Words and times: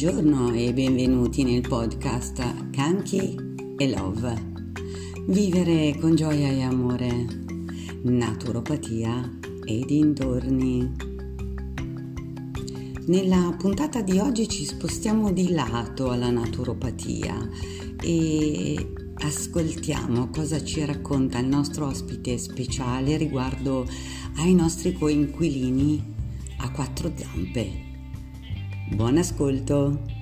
Buongiorno 0.00 0.52
e 0.54 0.72
benvenuti 0.72 1.42
nel 1.42 1.66
podcast 1.66 2.70
Canchi 2.70 3.34
e 3.76 3.88
Love. 3.90 4.52
Vivere 5.26 5.98
con 5.98 6.14
gioia 6.14 6.46
e 6.50 6.62
amore, 6.62 7.26
naturopatia 8.02 9.38
e 9.64 9.84
dintorni. 9.84 10.94
Nella 13.06 13.52
puntata 13.58 14.00
di 14.00 14.20
oggi 14.20 14.46
ci 14.46 14.64
spostiamo 14.64 15.32
di 15.32 15.50
lato 15.50 16.12
alla 16.12 16.30
naturopatia 16.30 17.36
e 18.00 18.92
ascoltiamo 19.16 20.28
cosa 20.28 20.62
ci 20.62 20.84
racconta 20.84 21.40
il 21.40 21.48
nostro 21.48 21.86
ospite 21.86 22.38
speciale 22.38 23.16
riguardo 23.16 23.84
ai 24.36 24.54
nostri 24.54 24.92
coinquilini 24.92 26.14
a 26.58 26.70
quattro 26.70 27.10
zampe. 27.16 27.87
Buon 28.90 29.18
ascolto! 29.18 30.17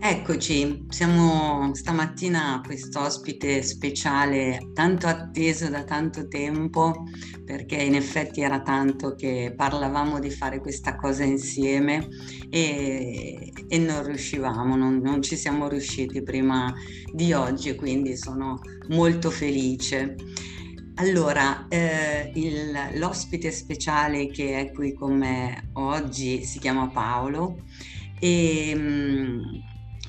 Eccoci, 0.00 0.86
siamo 0.90 1.74
stamattina 1.74 2.62
questo 2.64 3.00
ospite 3.00 3.62
speciale 3.62 4.70
tanto 4.72 5.08
atteso 5.08 5.68
da 5.68 5.82
tanto 5.82 6.28
tempo 6.28 7.04
perché 7.44 7.74
in 7.74 7.96
effetti 7.96 8.40
era 8.40 8.62
tanto 8.62 9.16
che 9.16 9.52
parlavamo 9.56 10.20
di 10.20 10.30
fare 10.30 10.60
questa 10.60 10.94
cosa 10.94 11.24
insieme 11.24 12.06
e, 12.48 13.52
e 13.66 13.78
non 13.78 14.06
riuscivamo, 14.06 14.76
non, 14.76 14.98
non, 14.98 15.20
ci 15.20 15.34
siamo 15.34 15.68
riusciti 15.68 16.22
prima 16.22 16.72
di 17.12 17.32
oggi, 17.32 17.74
quindi 17.74 18.16
sono 18.16 18.60
molto 18.90 19.30
felice. 19.30 20.14
Allora, 20.94 21.66
eh, 21.68 22.30
il, 22.34 22.72
l'ospite 22.94 23.50
speciale 23.50 24.28
che 24.28 24.60
è 24.60 24.70
qui 24.70 24.94
con 24.94 25.16
me 25.16 25.70
oggi 25.72 26.44
si 26.44 26.60
chiama 26.60 26.88
Paolo 26.88 27.64
e 28.20 28.74
mh, 28.74 29.67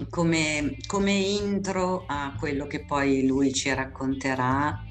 come, 0.09 0.78
come, 0.86 1.11
intro 1.11 2.05
a 2.08 2.33
quello 2.38 2.67
che 2.67 2.86
poi 2.86 3.25
lui 3.25 3.53
ci 3.53 3.73
racconterà, 3.73 4.83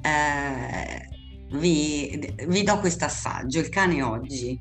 eh, 0.00 1.08
vi, 1.56 2.34
vi 2.46 2.62
do 2.62 2.78
questo 2.78 3.04
assaggio. 3.04 3.58
Il 3.58 3.68
cane 3.68 4.02
oggi, 4.02 4.58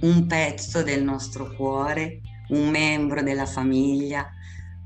un 0.00 0.26
pezzo 0.26 0.82
del 0.82 1.02
nostro 1.02 1.54
cuore, 1.54 2.20
un 2.48 2.68
membro 2.68 3.22
della 3.22 3.46
famiglia, 3.46 4.28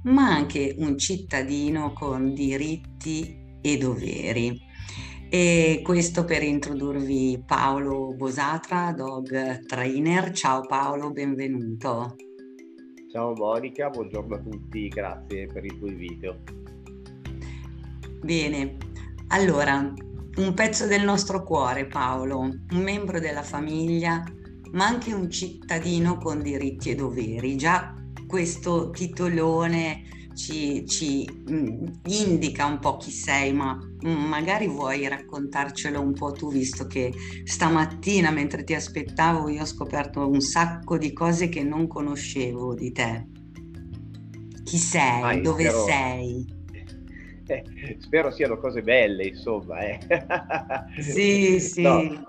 ma 0.03 0.29
anche 0.29 0.75
un 0.79 0.97
cittadino 0.99 1.93
con 1.93 2.35
diritti 2.35 3.59
e 3.61 3.77
doveri. 3.79 4.67
E 5.31 5.83
questo 5.85 6.25
per 6.25 6.43
introdurvi 6.43 7.43
Paolo 7.45 8.15
Bosatra, 8.15 8.93
dog 8.93 9.67
trainer. 9.67 10.33
Ciao 10.33 10.63
Paolo, 10.67 11.11
benvenuto. 11.11 12.17
Ciao 13.11 13.33
Monica, 13.33 13.89
buongiorno 13.89 14.35
a 14.35 14.39
tutti, 14.39 14.87
grazie 14.89 15.47
per 15.47 15.65
il 15.65 15.79
tuo 15.79 15.89
invito. 15.89 16.41
Bene, 18.21 18.77
allora, 19.29 19.95
un 20.37 20.53
pezzo 20.53 20.87
del 20.87 21.05
nostro 21.05 21.43
cuore 21.43 21.87
Paolo, 21.87 22.39
un 22.41 22.61
membro 22.69 23.19
della 23.19 23.43
famiglia, 23.43 24.23
ma 24.73 24.85
anche 24.85 25.15
un 25.15 25.31
cittadino 25.31 26.19
con 26.19 26.43
diritti 26.43 26.91
e 26.91 26.97
doveri. 26.97 27.57
Già 27.57 27.95
questo 28.27 28.91
titolone 28.91 30.03
ci, 30.39 30.87
ci 30.87 31.29
mm, 31.51 31.87
indica 32.07 32.65
un 32.65 32.79
po' 32.79 32.97
chi 32.97 33.11
sei, 33.11 33.53
ma 33.53 33.77
mm, 33.77 34.25
magari 34.29 34.69
vuoi 34.69 35.07
raccontarcelo 35.09 36.01
un 36.01 36.13
po' 36.13 36.31
tu, 36.31 36.51
visto 36.53 36.87
che 36.87 37.13
stamattina 37.45 38.31
mentre 38.31 38.63
ti 38.63 38.73
aspettavo 38.75 39.49
io 39.49 39.63
ho 39.63 39.67
scoperto 39.67 40.27
un 40.29 40.41
sacco 40.41 40.97
di 40.97 41.13
cose 41.13 41.49
che 41.49 41.65
non 41.65 41.89
conoscevo 41.89 42.75
di 42.75 42.93
te. 42.93 43.27
Chi 44.63 44.79
sei? 44.79 45.21
Vai, 45.21 45.41
Dove 45.43 45.65
spero, 45.65 45.85
sei? 45.85 46.57
Eh, 47.51 47.65
spero 47.99 48.31
siano 48.31 48.59
cose 48.59 48.83
belle, 48.83 49.25
insomma. 49.25 49.81
Eh. 49.81 49.99
Sì, 50.99 51.59
sì. 51.65 51.81
No, 51.81 52.29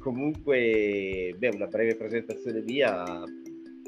comunque, 0.00 1.36
beh, 1.38 1.50
una 1.50 1.66
breve 1.66 1.94
presentazione 1.94 2.60
mia 2.62 3.22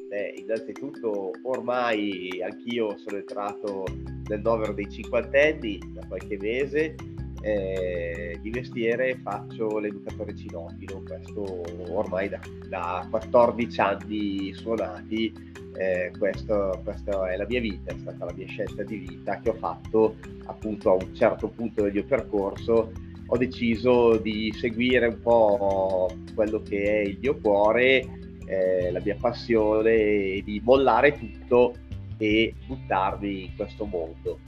Beh, 0.08 0.34
innanzitutto 0.36 1.32
ormai 1.42 2.40
anch'io 2.40 2.96
sono 2.96 3.16
entrato 3.16 3.84
nel 4.28 4.40
novero 4.40 4.72
dei 4.72 4.88
cinquantenni 4.88 5.80
da 5.92 6.06
qualche 6.06 6.38
mese, 6.40 6.94
eh, 7.42 8.38
di 8.40 8.50
mestiere 8.50 9.18
faccio 9.22 9.78
l'educatore 9.78 10.36
cinofilo, 10.36 11.02
questo 11.02 11.64
ormai 11.90 12.28
da, 12.28 12.40
da 12.68 13.06
14 13.10 13.80
anni 13.80 14.54
suonati, 14.54 15.32
eh, 15.76 16.12
questo, 16.16 16.80
questa 16.84 17.30
è 17.30 17.36
la 17.36 17.46
mia 17.48 17.60
vita, 17.60 17.92
è 17.92 17.96
stata 17.98 18.26
la 18.26 18.32
mia 18.32 18.46
scelta 18.46 18.84
di 18.84 18.98
vita 18.98 19.40
che 19.40 19.50
ho 19.50 19.54
fatto 19.54 20.16
appunto 20.44 20.90
a 20.90 20.94
un 20.94 21.14
certo 21.14 21.48
punto 21.48 21.82
del 21.82 21.92
mio 21.92 22.04
percorso 22.04 22.92
ho 23.28 23.36
deciso 23.36 24.16
di 24.18 24.54
seguire 24.56 25.06
un 25.06 25.20
po' 25.20 26.08
quello 26.34 26.62
che 26.62 26.82
è 26.82 26.98
il 27.00 27.18
mio 27.20 27.36
cuore 27.36 28.16
eh, 28.46 28.90
la 28.90 29.00
mia 29.00 29.16
passione 29.20 30.40
di 30.42 30.60
mollare 30.64 31.12
tutto 31.18 31.74
e 32.18 32.54
buttarmi 32.66 33.44
in 33.44 33.56
questo 33.56 33.84
mondo. 33.84 34.38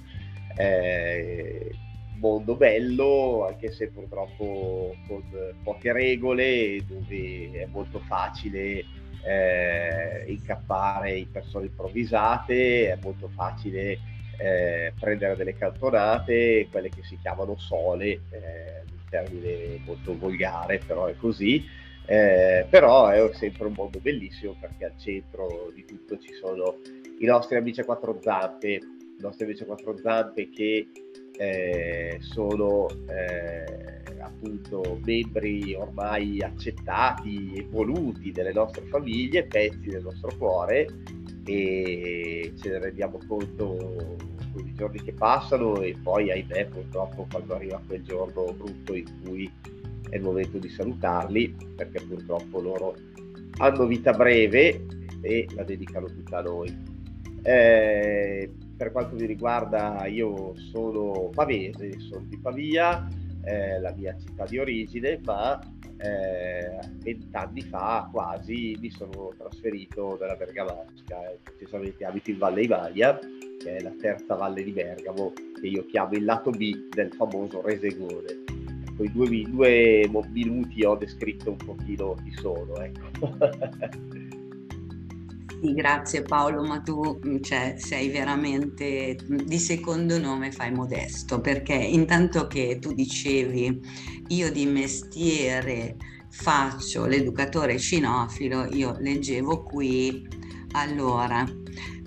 Eh, 0.57 1.71
mondo 2.19 2.55
bello, 2.57 3.47
anche 3.47 3.71
se 3.73 3.89
purtroppo 3.89 4.95
con 5.07 5.23
poche 5.63 5.93
regole, 5.93 6.85
dove 6.87 7.51
è 7.53 7.67
molto 7.67 8.01
facile 8.01 8.85
eh, 9.23 10.25
incappare 10.27 11.17
in 11.17 11.31
persone 11.31 11.67
improvvisate, 11.67 12.93
è 12.93 12.99
molto 13.03 13.29
facile 13.35 13.99
eh, 14.39 14.93
prendere 14.99 15.37
delle 15.37 15.57
cantonate, 15.57 16.69
quelle 16.71 16.89
che 16.89 17.03
si 17.03 17.19
chiamano 17.21 17.57
sole, 17.59 18.07
eh, 18.07 18.83
un 18.91 18.99
termine 19.09 19.81
molto 19.85 20.17
volgare, 20.17 20.79
però 20.79 21.07
è 21.07 21.17
così. 21.17 21.65
Eh, 22.11 22.65
però 22.71 23.09
è 23.09 23.31
sempre 23.35 23.67
un 23.67 23.75
mondo 23.77 23.99
bellissimo 24.01 24.57
perché 24.59 24.87
al 24.87 24.97
centro 24.97 25.71
di 25.75 25.85
tutto 25.85 26.17
ci 26.17 26.33
sono 26.33 26.79
i 27.19 27.27
nostri 27.27 27.57
amici 27.57 27.81
a 27.81 27.85
quattro 27.85 28.19
zampe, 28.23 28.69
i 28.69 29.21
nostri 29.21 29.45
amici 29.45 29.63
a 29.63 29.67
quattro 29.67 29.95
zampe 29.99 30.49
che 30.49 30.89
eh, 31.37 32.17
sono 32.21 32.89
eh, 33.09 34.21
appunto 34.21 34.99
membri 35.05 35.75
ormai 35.75 36.41
accettati 36.41 37.53
e 37.55 37.67
voluti 37.69 38.33
delle 38.33 38.55
nostre 38.55 38.87
famiglie, 38.87 39.45
pezzi 39.45 39.91
del 39.91 40.03
nostro 40.03 40.35
cuore 40.39 40.87
e 41.45 42.55
ce 42.59 42.71
ne 42.71 42.79
rendiamo 42.79 43.21
conto 43.29 44.17
con 44.55 44.67
i 44.67 44.73
giorni 44.73 45.03
che 45.03 45.13
passano 45.13 45.83
e 45.83 45.95
poi 46.03 46.31
ahimè 46.31 46.69
purtroppo 46.69 47.27
quando 47.31 47.55
arriva 47.55 47.83
quel 47.87 48.03
giorno 48.03 48.51
brutto 48.55 48.95
in 48.95 49.05
cui 49.23 49.53
è 50.09 50.17
il 50.17 50.23
momento 50.23 50.59
di 50.59 50.69
salutarli 50.69 51.55
perché 51.77 52.01
purtroppo 52.03 52.61
loro 52.61 52.97
hanno 53.59 53.87
vita 53.87 54.13
breve 54.13 54.87
e 55.21 55.47
la 55.55 55.65
dedicano 55.65 56.07
tutta 56.07 56.39
a 56.39 56.43
noi. 56.43 56.97
Eh, 57.43 58.51
per 58.77 58.93
quanto 58.93 59.17
mi 59.17 59.27
riguarda, 59.27 60.07
io 60.07 60.55
sono 60.71 61.31
pavese, 61.35 61.99
sono 61.99 62.25
di 62.29 62.39
Pavia, 62.39 63.09
eh, 63.43 63.81
la 63.81 63.93
mia 63.97 64.17
città 64.19 64.45
di 64.45 64.59
origine, 64.59 65.21
ma 65.25 65.59
eh, 65.99 66.79
vent'anni 67.03 67.63
fa 67.63 68.09
quasi 68.13 68.77
mi 68.81 68.91
sono 68.91 69.33
trasferito 69.37 70.17
dalla 70.19 70.37
Bergamasca, 70.37 71.33
eh, 71.33 71.39
precisamente 71.43 72.05
abito 72.05 72.31
in 72.31 72.39
Valle 72.39 72.63
Ivaglia, 72.63 73.19
che 73.59 73.77
è 73.77 73.81
la 73.81 73.95
terza 74.01 74.37
valle 74.37 74.63
di 74.63 74.71
Bergamo, 74.71 75.33
che 75.61 75.67
io 75.67 75.85
chiamo 75.87 76.13
il 76.13 76.25
lato 76.25 76.51
B 76.51 76.89
del 76.91 77.13
famoso 77.13 77.61
Resegone 77.63 78.48
quei 78.99 79.11
due, 79.13 79.29
due 79.49 80.11
minuti 80.33 80.85
ho 80.85 80.97
descritto 80.97 81.51
un 81.51 81.57
pochino 81.57 82.17
chi 82.25 82.33
sono. 82.33 82.75
Ecco. 82.77 83.07
Sì, 85.61 85.73
grazie 85.73 86.23
Paolo, 86.23 86.63
ma 86.63 86.81
tu 86.81 87.19
mm, 87.27 87.41
cioè, 87.41 87.75
sei 87.79 88.11
veramente 88.11 89.17
di 89.27 89.59
secondo 89.59 90.17
nome 90.17 90.53
fai 90.53 90.71
modesto, 90.71 91.41
perché 91.41 91.75
intanto 91.75 92.47
che 92.47 92.79
tu 92.79 92.93
dicevi 92.93 93.81
io 94.29 94.53
di 94.53 94.67
mestiere 94.67 95.97
faccio 96.31 97.07
l'educatore 97.07 97.77
cinofilo, 97.77 98.69
io 98.73 98.95
leggevo 99.01 99.65
qui 99.65 100.29
allora 100.73 101.45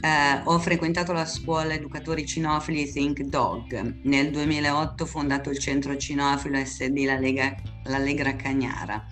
eh, 0.01 0.42
ho 0.44 0.59
frequentato 0.59 1.13
la 1.13 1.25
scuola 1.25 1.74
educatori 1.74 2.25
cinofili 2.25 2.92
Think 2.92 3.21
Dog. 3.21 4.00
Nel 4.03 4.31
2008 4.31 5.03
ho 5.03 5.06
fondato 5.06 5.50
il 5.50 5.59
centro 5.59 5.95
cinofilo 5.95 6.63
SD 6.63 6.98
La, 7.06 7.18
Lega, 7.18 7.56
La 7.83 7.98
Legra 8.00 8.36
Cagnara. 8.36 9.06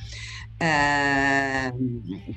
eh, 0.62 1.74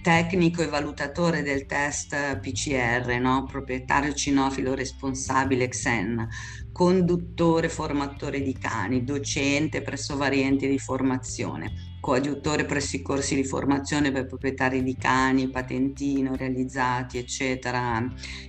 tecnico 0.01 0.63
e 0.63 0.69
valutatore 0.69 1.43
del 1.43 1.67
test 1.67 2.39
PCR, 2.39 3.19
no? 3.19 3.45
proprietario 3.51 4.13
cinofilo 4.15 4.75
responsabile 4.75 5.67
XEN, 5.67 6.29
conduttore 6.73 7.69
formatore 7.69 8.41
di 8.41 8.55
cani, 8.55 9.05
docente 9.05 9.83
presso 9.83 10.17
varianti 10.17 10.67
di 10.69 10.79
formazione 10.79 11.91
coadiutore 12.03 12.65
presso 12.65 12.97
i 12.97 13.01
corsi 13.01 13.37
di 13.37 13.45
formazione 13.45 14.11
per 14.11 14.27
proprietari 14.27 14.83
di 14.83 14.97
cani, 14.97 15.51
patentino 15.51 16.35
realizzati, 16.35 17.17
eccetera, 17.17 18.05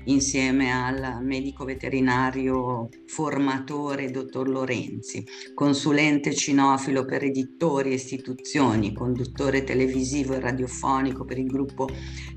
insieme 0.06 0.72
al 0.74 1.20
medico 1.24 1.64
veterinario 1.64 2.90
formatore 3.06 4.10
dottor 4.10 4.50
Lorenzi, 4.50 5.24
consulente 5.54 6.34
cinofilo 6.34 7.06
per 7.06 7.26
editori 7.26 7.92
e 7.92 7.94
istituzioni, 7.94 8.92
conduttore 8.92 9.64
televisivo 9.64 10.34
e 10.34 10.40
radiofonico 10.40 11.24
per 11.24 11.38
il 11.38 11.46
gruppo 11.46 11.88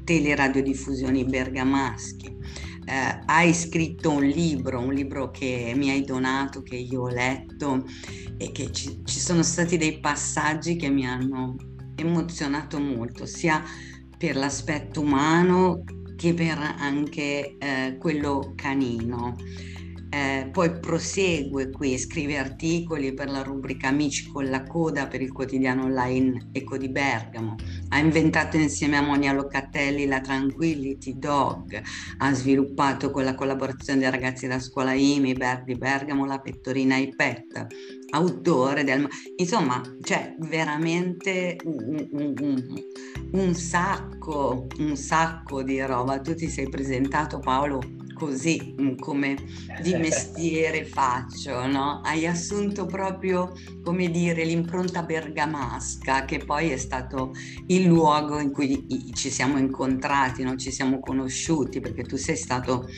Teleradiodiffusioni 0.05 1.25
Bergamaschi. 1.25 2.75
Eh, 2.89 3.19
hai 3.27 3.53
scritto 3.53 4.13
un 4.13 4.25
libro, 4.25 4.79
un 4.79 4.95
libro 4.95 5.31
che 5.33 5.73
mi 5.75 5.91
hai 5.91 6.05
donato, 6.05 6.63
che 6.63 6.77
io 6.77 7.03
ho 7.03 7.09
letto, 7.09 7.85
e 8.39 8.53
che 8.53 8.71
ci, 8.71 9.03
ci 9.05 9.19
sono 9.19 9.43
stati 9.43 9.77
dei 9.77 9.99
passaggi 9.99 10.77
che 10.77 10.89
mi 10.89 11.05
hanno 11.05 11.57
emozionato 11.97 12.79
molto, 12.79 13.27
sia 13.27 13.63
per 14.17 14.37
l'aspetto 14.37 15.01
umano 15.01 15.83
che 16.17 16.33
per 16.33 16.59
anche 16.79 17.57
eh, 17.59 17.97
quello 17.99 18.53
canino. 18.55 19.35
Eh, 20.17 20.49
poi 20.51 20.79
prosegue 20.79 21.69
qui, 21.69 21.99
scrive 21.99 22.39
articoli 22.39 23.13
per 23.13 23.29
la 23.29 23.43
rubrica 23.43 23.89
Amici 23.89 24.27
con 24.33 24.49
la 24.49 24.63
coda 24.63 25.07
per 25.09 25.21
il 25.21 25.31
quotidiano 25.31 25.85
online 25.85 26.49
Eco 26.53 26.79
di 26.79 26.89
Bergamo. 26.89 27.57
Ha 27.91 27.99
inventato 27.99 28.57
insieme 28.57 28.97
a 28.97 29.03
Monia 29.03 29.35
Locatelli 29.35 30.07
la 30.07 30.23
Tranquility 30.23 31.19
Dog. 31.19 31.83
Ha 32.17 32.33
sviluppato 32.33 33.11
con 33.11 33.25
la 33.25 33.35
collaborazione 33.35 33.99
dei 33.99 34.11
ragazzi 34.11 34.47
della 34.47 34.59
scuola 34.59 34.95
IMI 34.95 35.35
Ber- 35.35 35.65
di 35.65 35.75
Bergamo 35.75 36.25
la 36.25 36.39
pettorina 36.39 36.97
iPet. 36.97 37.67
Autore 38.13 38.85
del... 38.85 39.07
Insomma, 39.37 39.83
c'è 40.01 40.35
veramente 40.39 41.59
un, 41.65 42.09
un, 42.11 42.35
un, 42.41 42.83
un 43.33 43.55
sacco, 43.55 44.67
un 44.79 44.97
sacco 44.97 45.63
di 45.63 45.79
roba. 45.83 46.21
Tu 46.21 46.35
ti 46.35 46.49
sei 46.49 46.71
presentato 46.71 47.39
Paolo 47.39 48.06
così 48.17 48.75
mm, 48.81 48.97
come 48.97 49.37
di 49.83 49.95
mestiere 49.95 50.85
faccio, 50.85 51.67
no? 51.67 52.01
Hai 52.03 52.27
assunto 52.27 52.87
proprio, 52.87 53.53
come 53.83 54.11
dire, 54.11 54.45
l'impronta 54.45 55.03
bergamasca, 55.03 56.25
che 56.25 56.39
poi 56.39 56.71
è 56.71 56.77
stato 56.79 57.33
il 57.67 57.85
luogo 57.85 58.41
in 58.41 58.51
cui 58.51 59.13
ci 59.15 59.31
siamo 59.31 59.59
incontrati, 59.59 60.43
no? 60.43 60.57
ci 60.57 60.73
siamo 60.73 60.99
conosciuti, 60.99 61.81
perché 61.81 62.03
tu 62.05 62.17
sei 62.17 62.37
stato 62.37 62.89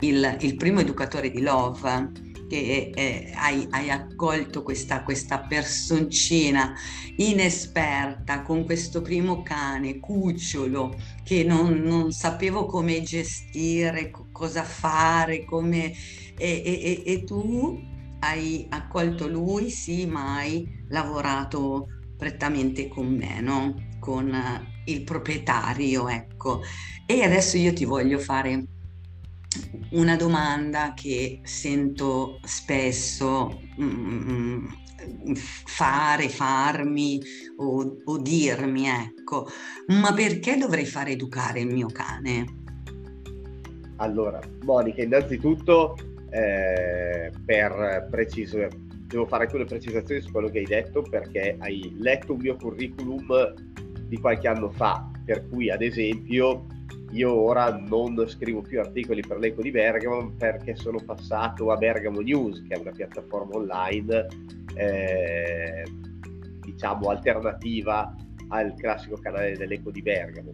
il, 0.00 0.36
il 0.40 0.56
primo 0.56 0.80
educatore 0.80 1.30
di 1.30 1.40
Love 1.40 2.34
che 2.48 2.92
eh, 2.94 3.32
hai, 3.34 3.66
hai, 3.70 3.90
accolto 3.90 4.62
questa, 4.62 5.02
questa 5.02 5.40
personcina 5.40 6.74
inesperta 7.16 8.42
con 8.42 8.64
questo 8.64 9.02
primo 9.02 9.42
cane, 9.42 9.98
cucciolo, 9.98 10.94
che 11.24 11.44
non, 11.44 11.74
non 11.80 12.12
sapevo 12.12 12.66
come 12.66 13.02
gestire, 13.02 14.10
cosa 14.32 14.62
fare, 14.62 15.44
come... 15.44 15.92
E, 16.38 16.62
e, 16.64 17.02
e, 17.04 17.24
tu 17.24 17.80
hai 18.20 18.66
accolto 18.68 19.26
lui, 19.26 19.70
sì, 19.70 20.06
ma 20.06 20.36
hai 20.36 20.84
lavorato 20.88 21.86
prettamente 22.16 22.88
con 22.88 23.06
me, 23.06 23.40
no? 23.40 23.74
con 23.98 24.32
il 24.84 25.02
proprietario, 25.02 26.08
ecco. 26.08 26.62
E 27.06 27.22
adesso 27.22 27.56
io 27.56 27.72
ti 27.72 27.84
voglio 27.84 28.18
fare 28.18 28.64
una 29.90 30.16
domanda 30.16 30.92
che 30.94 31.40
sento 31.42 32.40
spesso 32.44 33.60
mm, 33.80 34.66
fare, 35.34 36.28
farmi 36.28 37.20
o, 37.58 37.98
o, 38.04 38.18
dirmi, 38.18 38.86
ecco, 38.86 39.46
ma 39.88 40.12
perché 40.12 40.56
dovrei 40.56 40.86
fare 40.86 41.12
educare 41.12 41.60
il 41.60 41.72
mio 41.72 41.88
cane? 41.88 42.64
Allora, 43.96 44.40
Monica, 44.64 45.02
innanzitutto 45.02 45.96
eh, 46.30 47.30
per 47.44 48.08
preciso, 48.10 48.66
devo 49.06 49.26
fare 49.26 49.44
alcune 49.44 49.64
precisazioni 49.64 50.20
su 50.20 50.30
quello 50.30 50.48
che 50.48 50.58
hai 50.58 50.66
detto 50.66 51.02
perché 51.02 51.56
hai 51.60 51.94
letto 51.98 52.32
un 52.34 52.40
mio 52.40 52.56
curriculum 52.56 53.54
di 54.08 54.18
qualche 54.18 54.48
anno 54.48 54.70
fa, 54.70 55.08
per 55.24 55.48
cui 55.48 55.70
ad 55.70 55.82
esempio 55.82 56.66
io 57.12 57.32
ora 57.32 57.76
non 57.76 58.26
scrivo 58.28 58.60
più 58.60 58.80
articoli 58.80 59.20
per 59.20 59.38
l'Eco 59.38 59.62
di 59.62 59.70
Bergamo 59.70 60.32
perché 60.36 60.74
sono 60.74 60.98
passato 61.04 61.70
a 61.70 61.76
Bergamo 61.76 62.20
News, 62.20 62.64
che 62.66 62.74
è 62.74 62.78
una 62.78 62.90
piattaforma 62.90 63.54
online, 63.54 64.26
eh, 64.74 65.84
diciamo, 66.60 67.08
alternativa 67.08 68.14
al 68.48 68.74
classico 68.74 69.16
canale 69.16 69.56
dell'Eco 69.56 69.90
di 69.90 70.02
Bergamo. 70.02 70.50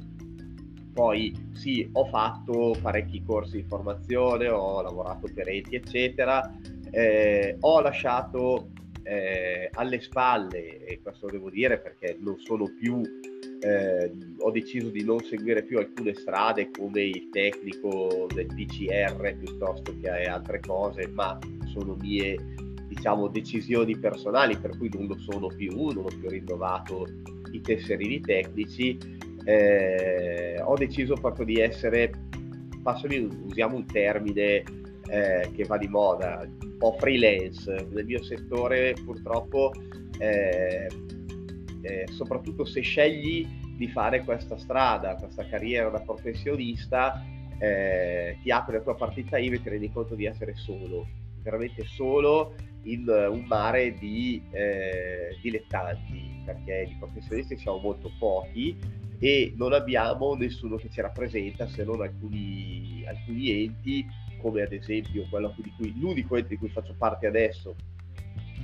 Poi 0.93 1.35
sì, 1.53 1.89
ho 1.93 2.05
fatto 2.05 2.77
parecchi 2.81 3.23
corsi 3.23 3.57
di 3.57 3.65
formazione, 3.65 4.49
ho 4.49 4.83
lavorato 4.83 5.27
per 5.35 5.49
enti, 5.49 5.77
eccetera, 5.77 6.55
eh, 6.91 7.57
ho 7.61 7.81
lasciato 7.81 8.69
eh, 9.03 9.71
alle 9.73 10.01
spalle, 10.01 10.85
e 10.85 11.01
questo 11.03 11.27
lo 11.27 11.33
devo 11.33 11.51
dire 11.51 11.79
perché 11.79 12.19
non 12.21 12.39
sono 12.39 12.67
più 12.79 13.01
eh, 13.63 14.11
ho 14.39 14.51
deciso 14.51 14.89
di 14.89 15.05
non 15.05 15.21
seguire 15.21 15.63
più 15.63 15.79
alcune 15.79 16.15
strade 16.15 16.71
come 16.71 17.03
il 17.03 17.29
tecnico 17.31 18.27
del 18.35 18.47
PCR 18.47 19.37
piuttosto 19.39 19.95
che 20.01 20.09
altre 20.09 20.61
cose, 20.61 21.07
ma 21.09 21.39
sono 21.67 21.97
mie 22.01 22.37
diciamo 22.89 23.29
decisioni 23.29 23.97
personali 23.97 24.59
per 24.59 24.77
cui 24.77 24.91
non 24.93 25.07
lo 25.07 25.17
sono 25.17 25.47
più, 25.47 25.71
non 25.93 26.05
ho 26.05 26.19
più 26.19 26.29
rinnovato 26.29 27.07
i 27.53 27.61
tesserini 27.61 28.21
tecnici. 28.21 28.99
Eh, 29.45 30.61
ho 30.61 30.75
deciso 30.75 31.15
proprio 31.15 31.45
di 31.45 31.61
essere, 31.61 32.11
passami, 32.83 33.29
usiamo 33.45 33.77
un 33.77 33.87
termine 33.87 34.65
eh, 35.09 35.51
che 35.55 35.65
va 35.65 35.79
di 35.79 35.89
moda, 35.89 36.47
un 36.61 36.77
po' 36.79 36.97
freelance. 36.99 37.87
Nel 37.91 38.05
mio 38.07 38.23
settore 38.25 38.95
purtroppo 39.05 39.73
eh, 40.19 40.89
eh, 41.83 42.07
soprattutto 42.11 42.65
se 42.65 42.81
scegli 42.81 43.47
di 43.77 43.89
fare 43.89 44.23
questa 44.25 44.57
strada, 44.57 45.17
questa 45.17 45.47
carriera 45.47 45.91
da 45.91 46.01
professionista, 46.01 47.25
eh, 47.59 48.39
ti 48.43 48.51
apri 48.51 48.75
la 48.75 48.81
tua 48.81 48.95
partita 48.95 49.39
IVA 49.39 49.57
e 49.57 49.63
ti 49.63 49.69
rendi 49.69 49.91
conto 49.91 50.15
di 50.15 50.25
essere 50.25 50.55
solo, 50.55 51.07
veramente 51.43 51.85
solo 51.85 52.55
in 52.85 53.07
un 53.09 53.45
mare 53.47 53.95
di 53.95 54.43
eh, 54.51 55.37
dilettanti, 55.41 56.43
perché 56.45 56.87
di 56.89 56.97
professionisti 56.99 57.57
siamo 57.57 57.79
molto 57.79 58.11
pochi 58.19 58.77
e 59.19 59.53
non 59.57 59.73
abbiamo 59.73 60.35
nessuno 60.35 60.77
che 60.77 60.89
ci 60.91 61.01
rappresenta 61.01 61.69
se 61.69 61.85
non 61.85 62.03
alcuni, 62.03 63.05
alcuni 63.07 63.65
enti, 63.65 64.05
come 64.41 64.63
ad 64.63 64.73
esempio 64.73 65.27
quello 65.31 65.55
di 65.57 65.73
cui, 65.77 65.97
l'unico 65.97 66.37
ente 66.37 66.49
di 66.49 66.57
cui 66.57 66.69
faccio 66.69 66.95
parte 66.99 67.29
adesso, 67.29 67.77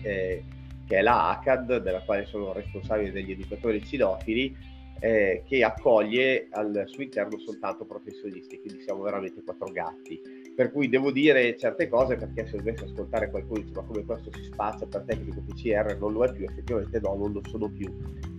eh, 0.02 0.42
che 0.88 0.96
è 0.96 1.02
la 1.02 1.28
ACAD, 1.30 1.82
della 1.82 2.02
quale 2.02 2.24
sono 2.24 2.52
responsabile 2.52 3.12
degli 3.12 3.32
educatori 3.32 3.84
cinofili, 3.84 4.56
eh, 5.00 5.42
che 5.46 5.62
accoglie 5.62 6.48
al 6.50 6.84
suo 6.86 7.02
interno 7.02 7.38
soltanto 7.38 7.84
professionisti, 7.84 8.58
quindi 8.58 8.82
siamo 8.82 9.02
veramente 9.02 9.42
quattro 9.44 9.70
gatti. 9.70 10.20
Per 10.56 10.72
cui 10.72 10.88
devo 10.88 11.12
dire 11.12 11.56
certe 11.56 11.88
cose 11.88 12.16
perché 12.16 12.46
se 12.46 12.56
dovessi 12.56 12.84
ascoltare 12.84 13.30
qualcuno 13.30 13.60
dice 13.60 13.74
ma 13.74 13.84
come 13.84 14.04
questo 14.04 14.30
si 14.32 14.44
spazza 14.44 14.86
per 14.86 15.04
tecnico 15.06 15.44
PCR 15.46 15.96
non 16.00 16.14
lo 16.14 16.24
è 16.24 16.32
più, 16.32 16.46
effettivamente 16.46 16.98
no, 17.00 17.14
non 17.14 17.32
lo 17.32 17.42
sono 17.48 17.70
più. 17.70 17.94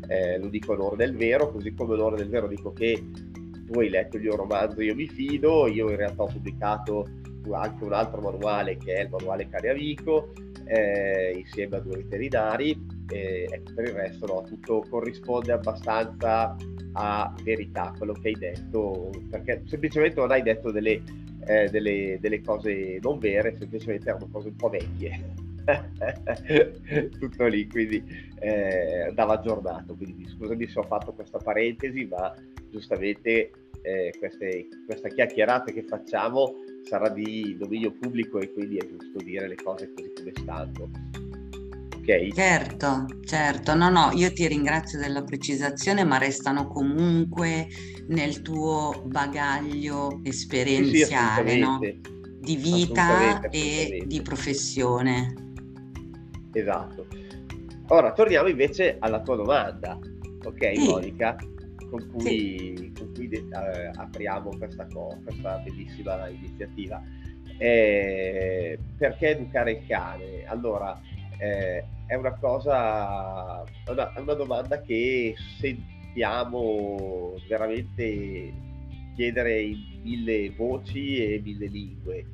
Eh, 0.07 0.37
lo 0.39 0.47
dico 0.47 0.73
onore 0.73 0.97
del 0.97 1.15
vero, 1.15 1.51
così 1.51 1.73
come 1.73 1.93
onore 1.93 2.17
del 2.17 2.29
vero 2.29 2.47
dico 2.47 2.73
che 2.73 3.01
tu 3.67 3.79
hai 3.79 3.89
letto 3.89 4.17
il 4.17 4.23
mio 4.23 4.35
romanzo 4.35 4.81
Io 4.81 4.95
mi 4.95 5.07
fido, 5.07 5.67
io 5.67 5.89
in 5.89 5.95
realtà 5.95 6.23
ho 6.23 6.27
pubblicato 6.27 7.05
anche 7.51 7.83
un 7.83 7.93
altro 7.93 8.21
manuale 8.21 8.75
che 8.77 8.95
è 8.95 9.01
il 9.03 9.09
manuale 9.09 9.47
Cari 9.47 9.69
Amico, 9.69 10.33
eh, 10.69 11.33
insieme 11.35 11.77
a 11.77 11.79
due 11.79 11.97
veterinari 11.97 12.79
e 13.11 13.47
ecco, 13.49 13.73
per 13.73 13.85
il 13.85 13.93
resto 13.93 14.25
no, 14.27 14.43
tutto 14.43 14.85
corrisponde 14.87 15.51
abbastanza 15.51 16.55
a 16.93 17.33
verità 17.43 17.93
quello 17.97 18.13
che 18.13 18.29
hai 18.29 18.35
detto 18.35 19.09
perché 19.29 19.63
semplicemente 19.65 20.19
non 20.19 20.31
hai 20.31 20.43
detto 20.43 20.71
delle, 20.71 21.01
eh, 21.45 21.69
delle, 21.69 22.17
delle 22.19 22.41
cose 22.41 22.99
non 23.01 23.17
vere 23.17 23.55
semplicemente 23.57 24.09
erano 24.09 24.29
cose 24.31 24.49
un 24.49 24.55
po' 24.55 24.69
vecchie. 24.69 25.47
Tutto 27.19 27.45
lì 27.45 27.67
quindi 27.67 28.03
eh, 28.39 29.07
andava 29.07 29.33
aggiornato. 29.33 29.95
Quindi 29.95 30.27
scusami 30.27 30.67
se 30.67 30.79
ho 30.79 30.83
fatto 30.83 31.13
questa 31.13 31.39
parentesi 31.39 32.05
ma 32.05 32.33
giustamente 32.69 33.51
eh, 33.81 34.13
queste, 34.17 34.67
questa 34.85 35.09
chiacchierata 35.09 35.71
che 35.71 35.83
facciamo 35.83 36.53
sarà 36.83 37.09
di 37.09 37.55
dominio 37.57 37.91
pubblico 37.91 38.39
e 38.39 38.51
quindi 38.51 38.77
è 38.77 38.87
giusto 38.87 39.19
dire 39.19 39.47
le 39.47 39.55
cose 39.55 39.91
così 39.93 40.11
come 40.15 40.31
stanno. 40.35 40.89
Ok, 41.97 42.09
Ok? 42.09 42.33
Certo, 42.33 43.05
certo. 43.25 43.75
No, 43.75 43.89
no, 43.89 44.09
io 44.13 44.31
ti 44.31 44.47
ringrazio 44.47 44.99
della 44.99 45.23
precisazione, 45.23 46.03
ma 46.03 46.17
restano 46.17 46.67
comunque 46.67 47.67
nel 48.07 48.41
tuo 48.41 49.03
bagaglio 49.05 50.19
esperienziale, 50.23 51.51
sì, 51.51 51.59
no? 51.59 51.79
Di 52.39 52.55
vita 52.55 53.41
e 53.49 54.03
di 54.07 54.21
professione. 54.21 55.33
Esatto. 56.53 57.05
Ora 57.89 58.11
torniamo 58.13 58.47
invece 58.47 58.97
alla 58.99 59.21
tua 59.21 59.35
domanda, 59.35 59.97
ok 60.43 60.73
sì. 60.75 60.87
Monica? 60.87 61.35
Con 61.89 62.07
cui, 62.11 62.75
sì. 62.75 62.91
con 62.97 63.13
cui 63.13 63.29
eh, 63.29 63.91
apriamo 63.95 64.55
questa, 64.57 64.85
questa 64.85 65.57
bellissima 65.57 66.27
iniziativa. 66.27 67.01
Eh, 67.57 68.77
perché 68.97 69.29
educare 69.29 69.71
il 69.71 69.87
cane? 69.87 70.45
Allora, 70.45 70.99
eh, 71.39 71.83
è 72.05 72.15
una 72.15 72.33
cosa, 72.35 73.63
è 73.63 73.89
una, 73.89 74.13
è 74.13 74.19
una 74.19 74.33
domanda 74.33 74.81
che 74.81 75.35
sentiamo 75.59 77.35
veramente 77.47 78.53
chiedere 79.15 79.61
in 79.61 80.01
mille 80.03 80.51
voci 80.51 81.17
e 81.17 81.41
mille 81.43 81.67
lingue. 81.67 82.25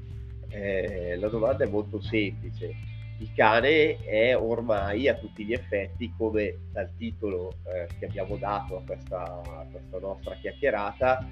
Eh, 0.49 1.17
la 1.17 1.27
domanda 1.27 1.63
è 1.63 1.67
molto 1.67 1.99
semplice 2.01 2.73
il 3.19 3.31
cane 3.33 3.97
è 4.03 4.35
ormai 4.37 5.07
a 5.07 5.15
tutti 5.15 5.45
gli 5.45 5.53
effetti, 5.53 6.13
come 6.17 6.57
dal 6.71 6.89
titolo 6.97 7.53
eh, 7.73 7.87
che 7.97 8.05
abbiamo 8.05 8.35
dato 8.37 8.77
a 8.77 8.83
questa, 8.85 9.21
a 9.23 9.65
questa, 9.71 9.99
nostra 9.99 10.35
chiacchierata, 10.35 11.25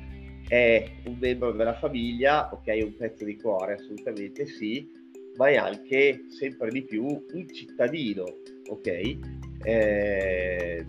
è 0.47 0.89
un 1.05 1.17
membro 1.19 1.51
della 1.51 1.77
famiglia, 1.77 2.49
ok, 2.53 2.79
un 2.83 2.95
pezzo 2.95 3.25
di 3.25 3.37
cuore, 3.37 3.73
assolutamente 3.73 4.45
sì, 4.45 4.89
ma 5.35 5.49
è 5.49 5.55
anche 5.55 6.25
sempre 6.29 6.69
di 6.69 6.83
più 6.83 7.05
un 7.05 7.47
cittadino, 7.53 8.23
ok? 8.69 9.17
Eh, 9.65 10.85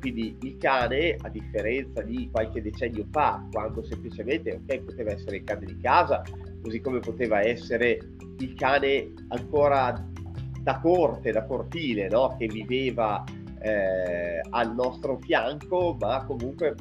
quindi 0.00 0.36
il 0.42 0.56
cane, 0.58 1.16
a 1.20 1.28
differenza 1.28 2.02
di 2.02 2.28
qualche 2.30 2.62
decennio 2.62 3.06
fa, 3.10 3.44
quando 3.50 3.82
semplicemente 3.84 4.52
okay, 4.62 4.80
poteva 4.80 5.12
essere 5.12 5.36
il 5.36 5.44
cane 5.44 5.66
di 5.66 5.78
casa, 5.80 6.22
così 6.62 6.80
come 6.80 7.00
poteva 7.00 7.40
essere 7.40 7.98
il 8.38 8.54
cane 8.54 9.12
ancora 9.28 9.92
da 10.68 10.80
corte, 10.80 11.32
da 11.32 11.46
cortile, 11.46 12.08
no? 12.10 12.36
che 12.36 12.46
viveva 12.46 13.24
eh, 13.60 14.38
al 14.50 14.74
nostro 14.74 15.16
fianco, 15.16 15.96
ma 15.98 16.22
comunque 16.26 16.74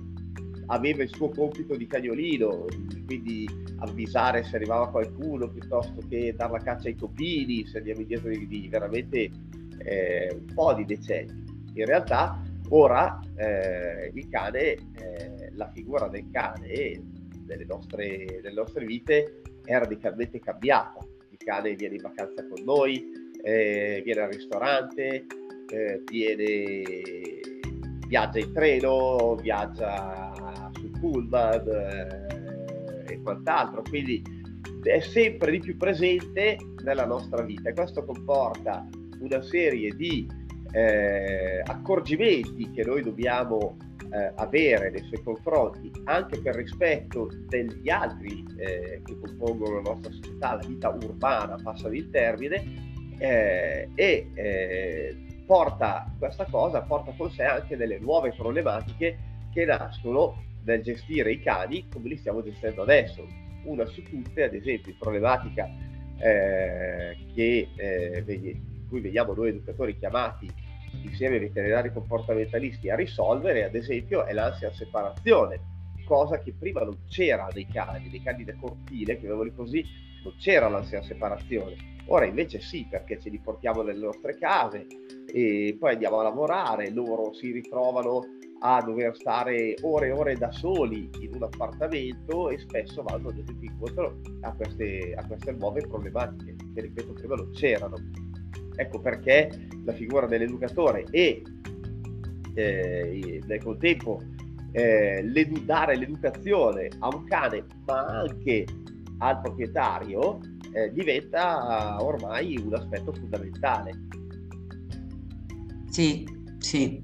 aveva 0.65 1.03
il 1.03 1.10
suo 1.10 1.29
compito 1.29 1.74
di 1.77 1.88
cagnolino, 1.88 2.65
quindi 3.06 3.48
avvisare 3.77 4.44
se 4.44 4.58
arrivava 4.58 4.89
qualcuno 4.89 5.48
piuttosto 5.48 6.01
che 6.10 6.34
dar 6.36 6.51
la 6.51 6.60
caccia 6.60 6.89
ai 6.89 6.96
topini, 6.96 7.65
se 7.65 7.77
andiamo 7.77 8.01
indietro 8.01 8.29
di, 8.29 8.46
di 8.46 8.67
veramente 8.67 9.32
eh, 9.77 10.36
un 10.38 10.53
po' 10.53 10.74
di 10.74 10.84
decenni. 10.84 11.46
In 11.75 11.86
realtà 11.86 12.41
ora 12.67 13.17
eh, 13.38 14.12
il 14.13 14.27
cane, 14.27 14.60
eh, 14.60 15.51
la 15.53 15.72
figura 15.72 16.10
del 16.10 16.29
cane 16.29 17.01
nelle 17.46 17.63
nostre, 17.63 18.25
nelle 18.44 18.53
nostre 18.53 18.84
vite 18.84 19.44
è 19.63 19.77
radicalmente 19.77 20.39
cambiata. 20.39 21.00
Il 21.29 21.38
cane 21.38 21.74
viene 21.75 21.96
in 21.96 22.01
vacanza 22.01 22.46
con 22.46 22.62
noi, 22.65 23.26
eh, 23.41 24.01
viene 24.03 24.22
al 24.22 24.32
ristorante, 24.32 25.25
eh, 25.70 26.01
viene, 26.10 26.82
viaggia 28.08 28.39
in 28.39 28.53
treno, 28.53 29.36
viaggia 29.36 30.72
sul 30.74 30.91
pullman 31.00 31.67
eh, 31.67 33.13
e 33.13 33.22
quant'altro, 33.22 33.84
quindi 33.84 34.24
è 34.84 35.00
sempre 35.00 35.51
di 35.51 35.60
più 35.60 35.75
presente 35.77 36.58
nella 36.84 37.06
nostra 37.06 37.44
vita. 37.44 37.70
E 37.70 37.74
questo 37.74 38.06
comporta 38.06 38.88
una 39.20 39.41
serie 39.41 39.96
di 39.96 40.27
eh, 40.72 41.62
accorgimenti 41.65 42.72
che 42.72 42.84
noi 42.84 43.01
dobbiamo 43.01 43.77
eh, 44.12 44.32
avere 44.36 44.91
nei 44.91 45.03
suoi 45.03 45.22
confronti 45.24 45.91
anche 46.06 46.39
per 46.39 46.56
rispetto 46.56 47.29
degli 47.48 47.89
altri 47.89 48.46
eh, 48.58 49.01
che 49.03 49.20
compongono 49.20 49.82
la 49.82 49.91
nostra 49.91 50.12
società, 50.12 50.56
la 50.56 50.67
vita 50.67 50.89
urbana, 50.89 51.58
passami 51.62 51.98
il 51.98 52.10
termine, 52.10 52.87
eh, 53.17 53.89
e 53.95 54.29
eh, 54.33 55.15
porta 55.45 56.12
questa 56.19 56.45
cosa 56.45 56.81
porta 56.81 57.13
con 57.15 57.31
sé 57.31 57.43
anche 57.43 57.77
delle 57.77 58.00
nuove 58.00 58.33
problematiche 58.33 59.17
che 59.53 59.65
nascono 59.65 60.43
nel 60.63 60.83
gestire 60.83 61.31
i 61.31 61.41
cani 61.41 61.88
come 61.91 62.09
li 62.09 62.17
stiamo 62.17 62.43
gestendo 62.43 62.83
adesso. 62.83 63.25
Una 63.63 63.86
su 63.86 64.03
tutte, 64.03 64.43
ad 64.43 64.53
esempio, 64.53 64.93
problematica 65.00 65.67
eh, 66.19 67.17
che, 67.33 67.69
eh, 67.75 68.62
cui 68.88 69.01
vediamo 69.01 69.33
noi 69.33 69.50
educatori 69.50 69.97
chiamati 69.97 70.50
insieme 71.03 71.36
ai 71.36 71.41
veterinari 71.41 71.91
comportamentalisti 71.91 72.89
a 72.89 72.95
risolvere, 72.95 73.63
ad 73.63 73.75
esempio, 73.75 74.25
è 74.25 74.33
l'ansia 74.33 74.71
separazione, 74.74 75.59
cosa 76.05 76.39
che 76.39 76.53
prima 76.57 76.81
non 76.81 76.97
c'era 77.07 77.50
nei 77.53 77.67
cani, 77.67 78.09
nei 78.09 78.21
cani 78.21 78.43
da 78.43 78.55
cortile, 78.59 79.17
chiamiamoli 79.17 79.53
così, 79.53 79.83
non 80.24 80.33
c'era 80.38 80.67
l'ansia 80.69 81.01
separazione 81.01 81.95
Ora 82.07 82.25
invece 82.25 82.59
sì, 82.59 82.87
perché 82.89 83.19
ce 83.19 83.29
li 83.29 83.39
portiamo 83.39 83.81
nelle 83.81 84.05
nostre 84.05 84.37
case 84.37 84.87
e 85.25 85.75
poi 85.77 85.93
andiamo 85.93 86.19
a 86.19 86.23
lavorare, 86.23 86.89
loro 86.91 87.33
si 87.33 87.51
ritrovano 87.51 88.21
a 88.59 88.81
dover 88.81 89.15
stare 89.15 89.75
ore 89.81 90.07
e 90.07 90.11
ore 90.11 90.35
da 90.35 90.51
soli 90.51 91.09
in 91.19 91.35
un 91.35 91.43
appartamento 91.43 92.49
e 92.49 92.57
spesso 92.57 93.03
vanno 93.03 93.29
ad 93.29 93.37
esempio 93.37 93.69
incontro 93.69 94.19
a 94.41 94.53
queste, 94.53 95.13
a 95.15 95.25
queste 95.27 95.51
nuove 95.51 95.81
problematiche 95.81 96.55
che 96.73 96.81
ripeto 96.81 97.13
prima 97.13 97.35
non 97.35 97.51
c'erano. 97.51 97.95
Ecco 98.75 98.99
perché 98.99 99.67
la 99.83 99.93
figura 99.93 100.27
dell'educatore 100.27 101.05
e 101.11 101.41
eh, 102.53 103.41
nel 103.45 103.63
contempo 103.63 104.21
eh, 104.71 105.23
dare 105.65 105.95
l'educazione 105.97 106.89
a 106.99 107.09
un 107.13 107.23
cane 107.25 107.65
ma 107.85 108.05
anche 108.05 108.65
al 109.19 109.41
proprietario 109.41 110.39
eh, 110.71 110.91
diventa 110.93 111.97
ormai 112.01 112.57
un 112.57 112.74
aspetto 112.74 113.13
fondamentale. 113.13 113.91
Sì, 115.89 116.27
sì. 116.59 117.01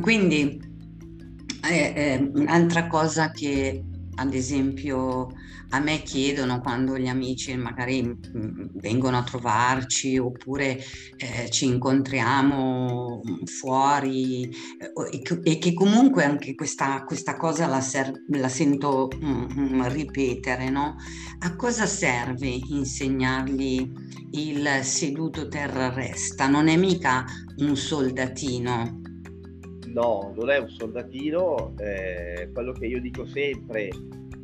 Quindi 0.00 0.60
eh, 1.70 1.92
eh, 1.94 2.30
un'altra 2.34 2.86
cosa 2.86 3.30
che 3.30 3.82
ad 4.16 4.34
esempio 4.34 5.28
a 5.70 5.80
me 5.80 6.02
chiedono 6.02 6.60
quando 6.60 6.96
gli 6.96 7.08
amici 7.08 7.54
magari 7.56 8.02
mm, 8.02 8.66
vengono 8.74 9.18
a 9.18 9.22
trovarci 9.22 10.16
oppure 10.16 10.78
eh, 11.16 11.50
ci 11.50 11.66
incontriamo 11.66 13.20
fuori 13.44 14.44
eh, 14.44 15.22
e, 15.42 15.58
che 15.58 15.74
comunque 15.74 16.24
anche 16.24 16.54
questa, 16.54 17.02
questa 17.04 17.36
cosa 17.36 17.66
la, 17.66 17.80
ser- 17.80 18.24
la 18.28 18.48
sento 18.48 19.10
mm, 19.14 19.44
mm, 19.58 19.86
ripetere, 19.88 20.70
no? 20.70 20.96
A 21.40 21.56
cosa 21.56 21.86
serve 21.86 22.48
insegnargli 22.48 23.90
il 24.32 24.68
seduto 24.82 25.48
terra 25.48 25.92
resta? 25.92 26.46
Non 26.48 26.68
è 26.68 26.76
mica 26.76 27.24
un 27.58 27.76
soldatino. 27.76 29.05
No, 29.96 30.34
non 30.36 30.50
è 30.50 30.58
un 30.58 30.68
soldatino, 30.68 31.72
eh, 31.78 32.50
quello 32.52 32.72
che 32.72 32.84
io 32.84 33.00
dico 33.00 33.24
sempre 33.24 33.88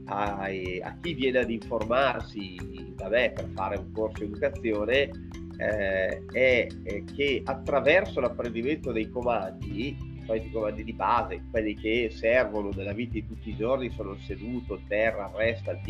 a, 0.06 0.38
a, 0.38 0.96
chi 0.98 1.12
viene 1.12 1.40
ad 1.40 1.50
informarsi 1.50 2.94
da 2.96 3.10
me 3.10 3.32
per 3.32 3.50
fare 3.52 3.76
un 3.76 3.92
corso 3.92 4.24
educazione 4.24 5.10
eh, 5.58 6.24
è, 6.32 6.66
è, 6.84 7.04
che 7.04 7.42
attraverso 7.44 8.20
l'apprendimento 8.20 8.92
dei 8.92 9.10
comandi, 9.10 9.94
soliti 10.24 10.50
comandi 10.50 10.84
di 10.84 10.94
base, 10.94 11.42
quelli 11.50 11.74
che 11.74 12.08
servono 12.10 12.70
nella 12.74 12.94
vita 12.94 13.12
di 13.12 13.26
tutti 13.26 13.50
i 13.50 13.56
giorni, 13.56 13.90
sono 13.90 14.12
il 14.12 14.20
seduto, 14.20 14.80
terra, 14.88 15.30
resta, 15.36 15.72
il 15.72 15.80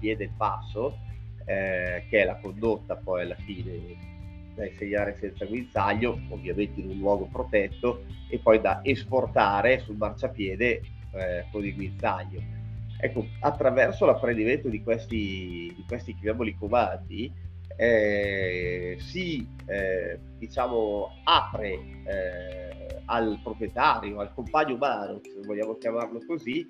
piede, 0.00 0.24
il 0.24 0.32
passo, 0.34 0.96
eh, 1.44 2.06
che 2.08 2.22
è 2.22 2.24
la 2.24 2.38
condotta 2.40 2.96
poi 2.96 3.20
alla 3.20 3.36
fine 3.36 4.09
da 4.54 4.66
insegnare 4.66 5.16
senza 5.18 5.44
guinzaglio, 5.44 6.18
ovviamente 6.28 6.80
in 6.80 6.90
un 6.90 6.98
luogo 6.98 7.28
protetto, 7.30 8.04
e 8.28 8.38
poi 8.38 8.60
da 8.60 8.80
esportare 8.82 9.80
sul 9.80 9.96
marciapiede 9.96 10.80
eh, 11.12 11.46
con 11.50 11.64
il 11.64 11.74
guinzaglio. 11.74 12.40
Ecco, 13.02 13.26
attraverso 13.40 14.04
l'apprendimento 14.04 14.68
di 14.68 14.82
questi, 14.82 15.72
di 15.74 15.84
questi 15.86 16.14
chiamiamoli 16.14 16.54
comandi, 16.58 17.32
eh, 17.76 18.96
si 18.98 19.46
eh, 19.66 20.18
diciamo, 20.36 21.08
apre 21.24 21.68
eh, 22.04 23.02
al 23.06 23.40
proprietario, 23.42 24.20
al 24.20 24.34
compagno 24.34 24.74
umano, 24.74 25.20
se 25.22 25.40
vogliamo 25.46 25.78
chiamarlo 25.78 26.20
così, 26.26 26.66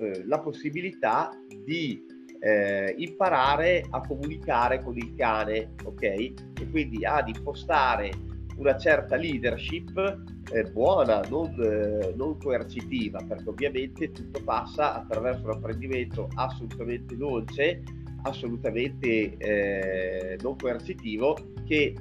eh, 0.00 0.24
la 0.24 0.40
possibilità 0.40 1.30
di 1.64 2.04
eh, 2.40 2.94
imparare 2.98 3.84
a 3.90 4.00
comunicare 4.00 4.82
con 4.82 4.96
il 4.96 5.14
cane, 5.14 5.74
ok? 5.84 6.02
E 6.02 6.34
quindi 6.70 7.04
ad 7.04 7.28
impostare 7.28 8.10
una 8.56 8.76
certa 8.76 9.16
leadership 9.16 10.22
eh, 10.52 10.64
buona, 10.64 11.20
non, 11.28 11.52
eh, 11.60 12.14
non, 12.16 12.38
coercitiva, 12.38 13.20
perché 13.26 13.48
ovviamente 13.48 14.12
tutto 14.12 14.42
passa 14.44 14.94
attraverso 14.94 15.44
un 15.44 15.50
apprendimento 15.50 16.28
assolutamente 16.34 17.16
dolce, 17.16 17.82
assolutamente 18.22 19.36
eh, 19.36 20.38
non 20.40 20.56
coercitivo, 20.56 21.36
che 21.66 21.94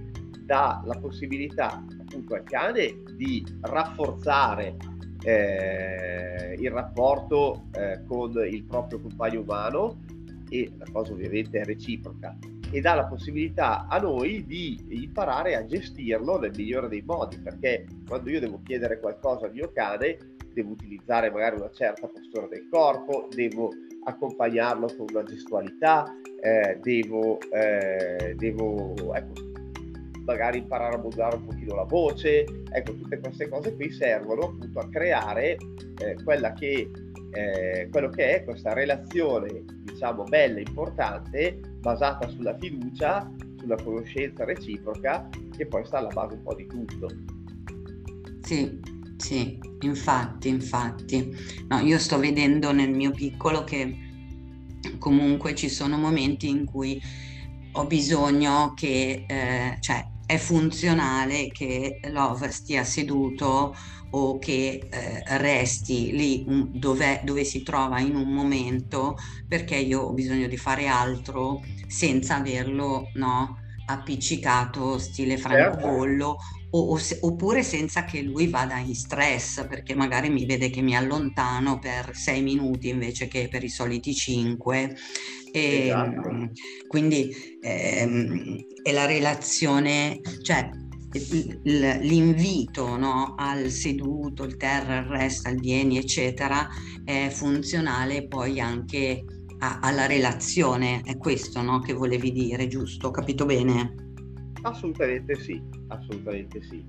dà 0.45 0.81
la 0.85 0.97
possibilità 0.99 1.83
appunto 1.99 2.35
al 2.35 2.43
cane 2.43 3.01
di 3.15 3.43
rafforzare 3.61 4.77
eh, 5.23 6.55
il 6.59 6.69
rapporto 6.69 7.65
eh, 7.73 8.03
con 8.07 8.31
il 8.47 8.63
proprio 8.63 9.01
compagno 9.01 9.41
umano 9.41 10.03
e 10.49 10.71
la 10.77 10.85
cosa 10.91 11.13
ovviamente 11.13 11.59
è 11.59 11.63
reciproca 11.63 12.37
e 12.71 12.81
dà 12.81 12.93
la 12.93 13.05
possibilità 13.05 13.87
a 13.87 13.99
noi 13.99 14.45
di 14.45 14.83
imparare 14.89 15.55
a 15.55 15.65
gestirlo 15.65 16.39
nel 16.39 16.51
migliore 16.55 16.87
dei 16.87 17.03
modi 17.05 17.37
perché 17.37 17.85
quando 18.07 18.29
io 18.29 18.39
devo 18.39 18.59
chiedere 18.63 18.99
qualcosa 18.99 19.45
al 19.45 19.53
mio 19.53 19.71
cane 19.71 20.17
devo 20.55 20.71
utilizzare 20.71 21.29
magari 21.29 21.57
una 21.57 21.69
certa 21.71 22.07
postura 22.07 22.47
del 22.47 22.67
corpo, 22.69 23.27
devo 23.29 23.69
accompagnarlo 24.05 24.87
con 24.95 25.07
una 25.09 25.23
gestualità, 25.23 26.05
eh, 26.41 26.79
devo, 26.81 27.39
eh, 27.51 28.33
devo 28.37 29.13
ecco, 29.13 29.33
magari 30.25 30.59
imparare 30.59 30.95
a 30.95 30.99
modulare 30.99 31.35
un 31.35 31.45
pochino 31.45 31.75
la 31.75 31.83
voce, 31.83 32.45
ecco 32.71 32.95
tutte 32.95 33.19
queste 33.19 33.49
cose 33.49 33.75
qui 33.75 33.91
servono 33.91 34.43
appunto 34.43 34.79
a 34.79 34.89
creare 34.89 35.57
eh, 35.99 36.15
quella 36.23 36.53
che, 36.53 36.89
eh, 37.35 37.89
quello 37.91 38.09
che 38.09 38.37
è 38.37 38.43
questa 38.43 38.73
relazione 38.73 39.63
diciamo 39.83 40.23
bella, 40.23 40.59
importante, 40.59 41.59
basata 41.79 42.27
sulla 42.29 42.57
fiducia, 42.57 43.29
sulla 43.59 43.75
conoscenza 43.75 44.45
reciproca 44.45 45.29
che 45.55 45.65
poi 45.67 45.85
sta 45.85 45.99
alla 45.99 46.09
base 46.09 46.35
un 46.35 46.43
po' 46.43 46.55
di 46.55 46.67
tutto. 46.67 47.09
Sì, 48.41 48.79
sì, 49.17 49.59
infatti, 49.81 50.49
infatti. 50.49 51.35
No, 51.67 51.79
io 51.79 51.97
sto 51.99 52.17
vedendo 52.19 52.71
nel 52.71 52.91
mio 52.91 53.11
piccolo 53.11 53.63
che 53.63 53.95
comunque 54.97 55.55
ci 55.55 55.69
sono 55.69 55.97
momenti 55.97 56.49
in 56.49 56.65
cui 56.65 57.01
ho 57.73 57.85
bisogno 57.85 58.73
che, 58.75 59.25
eh, 59.27 59.77
cioè, 59.79 60.05
è 60.25 60.37
funzionale 60.37 61.47
che 61.47 61.99
Love 62.09 62.51
stia 62.51 62.83
seduto 62.83 63.73
o 64.11 64.37
che 64.37 64.87
eh, 64.89 65.23
resti 65.37 66.11
lì 66.11 66.43
un, 66.47 66.69
dove, 66.71 67.21
si 67.43 67.63
trova 67.63 67.99
in 67.99 68.15
un 68.15 68.29
momento 68.33 69.15
perché 69.47 69.75
io 69.75 70.01
ho 70.01 70.13
bisogno 70.13 70.47
di 70.47 70.57
fare 70.57 70.87
altro 70.87 71.59
senza 71.87 72.35
averlo 72.37 73.09
no, 73.13 73.57
appiccicato 73.85 74.97
stile 74.97 75.37
certo. 75.37 75.49
francobollo 75.49 76.37
o, 76.71 76.79
o 76.79 76.97
se, 76.97 77.19
oppure 77.21 77.63
senza 77.63 78.03
che 78.03 78.21
lui 78.21 78.47
vada 78.47 78.77
in 78.77 78.95
stress 78.95 79.65
perché 79.67 79.95
magari 79.95 80.29
mi 80.29 80.45
vede 80.45 80.69
che 80.69 80.81
mi 80.81 80.95
allontano 80.95 81.79
per 81.79 82.11
sei 82.13 82.41
minuti 82.41 82.89
invece 82.89 83.27
che 83.27 83.47
per 83.49 83.63
i 83.63 83.69
soliti 83.69 84.13
cinque 84.13 84.95
e, 85.51 85.85
esatto. 85.87 86.51
quindi 86.87 87.33
ehm, 87.61 88.57
è 88.81 88.91
la 88.91 89.05
relazione 89.05 90.19
cioè 90.41 90.69
l'invito 91.63 92.97
no, 92.97 93.35
al 93.37 93.69
seduto, 93.69 94.43
il 94.43 94.57
terra, 94.57 94.97
il 94.97 95.05
resta, 95.05 95.49
il 95.49 95.59
vieni, 95.59 95.97
eccetera, 95.97 96.67
è 97.03 97.29
funzionale 97.29 98.27
poi 98.27 98.59
anche 98.59 99.23
a, 99.59 99.79
alla 99.81 100.05
relazione. 100.05 101.01
È 101.03 101.17
questo 101.17 101.61
no, 101.61 101.79
che 101.79 101.93
volevi 101.93 102.31
dire, 102.31 102.67
giusto? 102.67 103.07
Ho 103.07 103.11
capito 103.11 103.45
bene? 103.45 103.95
Assolutamente 104.61 105.35
sì, 105.39 105.61
assolutamente 105.87 106.61
sì. 106.63 106.85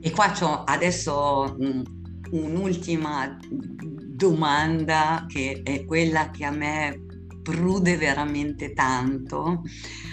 E 0.00 0.10
qua 0.10 0.30
c'ho 0.30 0.64
adesso 0.64 1.56
mh, 1.58 1.82
un'ultima 2.30 3.36
domanda 3.48 5.26
che 5.28 5.60
è 5.64 5.84
quella 5.84 6.30
che 6.30 6.44
a 6.44 6.50
me 6.50 7.04
prude 7.42 7.96
veramente 7.96 8.72
tanto. 8.72 9.62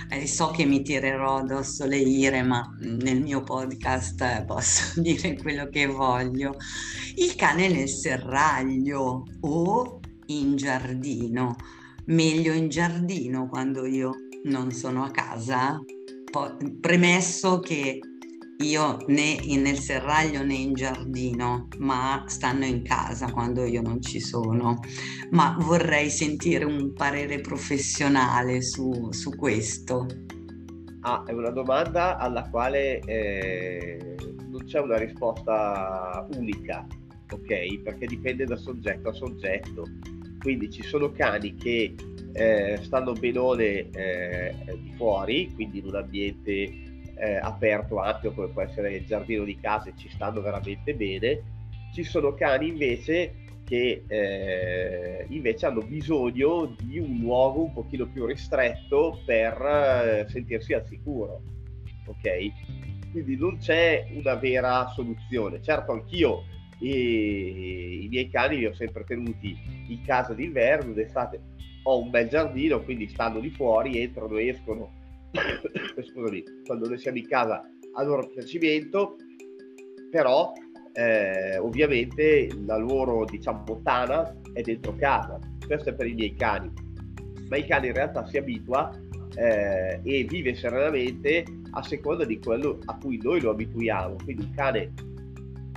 Eh, 0.10 0.27
so 0.27 0.51
che 0.51 0.65
mi 0.65 0.84
tirerò 0.84 1.38
addosso 1.38 1.86
le 1.86 1.98
ire, 1.98 2.43
ma 2.43 2.63
nel 2.79 3.22
mio 3.22 3.41
podcast 3.41 4.45
posso 4.45 5.00
dire 5.01 5.36
quello 5.36 5.67
che 5.69 5.86
voglio. 5.86 6.55
Il 7.15 7.36
cane 7.36 7.67
nel 7.67 7.89
serraglio 7.89 9.24
o 9.41 9.99
in 10.27 10.55
giardino. 10.55 11.55
Meglio 12.05 12.53
in 12.53 12.69
giardino 12.69 13.47
quando 13.47 13.85
io 13.85 14.11
non 14.43 14.71
sono 14.71 15.03
a 15.03 15.11
casa 15.11 15.81
premesso 16.81 17.59
che 17.59 17.99
io 18.59 18.97
né 19.07 19.38
nel 19.57 19.77
serraglio 19.77 20.43
né 20.43 20.53
in 20.53 20.73
giardino, 20.73 21.67
ma 21.79 22.23
stanno 22.27 22.65
in 22.65 22.83
casa 22.83 23.31
quando 23.31 23.65
io 23.65 23.81
non 23.81 24.01
ci 24.01 24.19
sono. 24.19 24.79
Ma 25.31 25.55
vorrei 25.59 26.09
sentire 26.09 26.63
un 26.65 26.93
parere 26.93 27.41
professionale 27.41 28.61
su, 28.61 29.11
su 29.11 29.35
questo. 29.35 30.05
Ah, 31.01 31.23
è 31.25 31.33
una 31.33 31.51
domanda 31.51 32.17
alla 32.17 32.49
quale 32.49 32.99
eh, 32.99 34.15
non 34.47 34.63
c'è 34.65 34.79
una 34.79 34.97
risposta 34.97 36.25
unica, 36.35 36.88
ok? 37.36 37.82
Perché 37.82 38.08
dipende 38.08 38.45
da 38.45 38.56
soggetto 38.56 39.10
a 39.10 39.13
soggetto. 39.13 39.84
Quindi 40.39 40.69
ci 40.69 40.84
sono 40.84 41.12
cani 41.12 41.56
che 41.56 41.95
eh, 42.34 42.80
stanno 42.82 43.13
benone 43.13 43.89
eh, 43.91 44.54
di 44.78 44.93
fuori, 44.95 45.52
quindi 45.54 45.80
in 45.80 45.86
un 45.86 45.95
ambiente 45.95 46.84
eh, 47.17 47.38
aperto, 47.41 48.00
ampio 48.00 48.34
come 48.34 48.50
può 48.50 48.62
essere 48.62 48.95
il 48.95 49.06
giardino 49.06 49.43
di 49.43 49.58
casa 49.60 49.89
e 49.89 49.93
ci 49.95 50.10
stanno 50.10 50.41
veramente 50.41 50.93
bene. 50.93 51.41
Ci 51.93 52.04
sono 52.04 52.34
cani 52.34 52.67
invece 52.67 53.43
che 53.63 54.04
eh, 54.08 55.26
invece 55.30 55.65
hanno 55.65 55.82
bisogno 55.82 56.76
di 56.80 57.00
un 57.00 57.17
luogo 57.19 57.63
un 57.63 57.74
pochino 57.74 58.06
più 58.06 58.26
ristretto 58.26 59.19
per 59.26 59.60
eh, 59.62 60.26
sentirsi 60.30 60.74
al 60.74 60.86
sicuro. 60.86 61.41
Ok? 62.06 63.12
Quindi 63.12 63.38
non 63.38 63.58
c'è 63.58 64.08
una 64.13 64.36
vera 64.36 64.88
soluzione. 64.89 65.62
Certo, 65.62 65.93
anch'io 65.93 66.43
i, 66.88 68.06
i 68.06 68.08
miei 68.08 68.30
cani 68.30 68.58
li 68.58 68.65
ho 68.65 68.74
sempre 68.74 69.04
tenuti 69.04 69.58
in 69.88 70.02
casa 70.04 70.34
d'inverno, 70.34 70.93
d'estate 70.93 71.54
ho 71.84 72.02
un 72.02 72.10
bel 72.10 72.28
giardino, 72.28 72.82
quindi 72.84 73.08
stanno 73.08 73.39
di 73.39 73.52
fuori, 73.52 74.02
entrano 74.02 74.38
e 74.38 74.48
escono, 74.48 74.91
scusami, 76.02 76.43
quando 76.65 76.88
noi 76.88 76.98
siamo 76.98 77.17
in 77.17 77.28
casa 77.28 77.62
a 77.93 78.04
loro 78.04 78.28
piacimento, 78.28 79.15
però 80.10 80.52
eh, 80.93 81.58
ovviamente 81.58 82.50
la 82.65 82.78
loro 82.78 83.26
diciamo 83.26 83.82
tana 83.84 84.36
è 84.54 84.62
dentro 84.62 84.95
casa, 84.95 85.39
questo 85.65 85.89
è 85.89 85.93
per 85.93 86.08
i 86.08 86.13
miei 86.13 86.34
cani, 86.36 86.71
ma 87.50 87.58
il 87.58 87.65
cane 87.65 87.88
in 87.88 87.93
realtà 87.93 88.26
si 88.26 88.38
abitua 88.38 88.91
eh, 89.36 90.00
e 90.02 90.24
vive 90.24 90.56
serenamente 90.56 91.43
a 91.71 91.84
seconda 91.84 92.26
di 92.26 92.39
quello 92.39 92.80
a 92.86 92.98
cui 92.98 93.19
noi 93.21 93.41
lo 93.41 93.52
abituiamo, 93.52 94.15
quindi 94.24 94.43
il 94.43 94.52
cane 94.56 94.93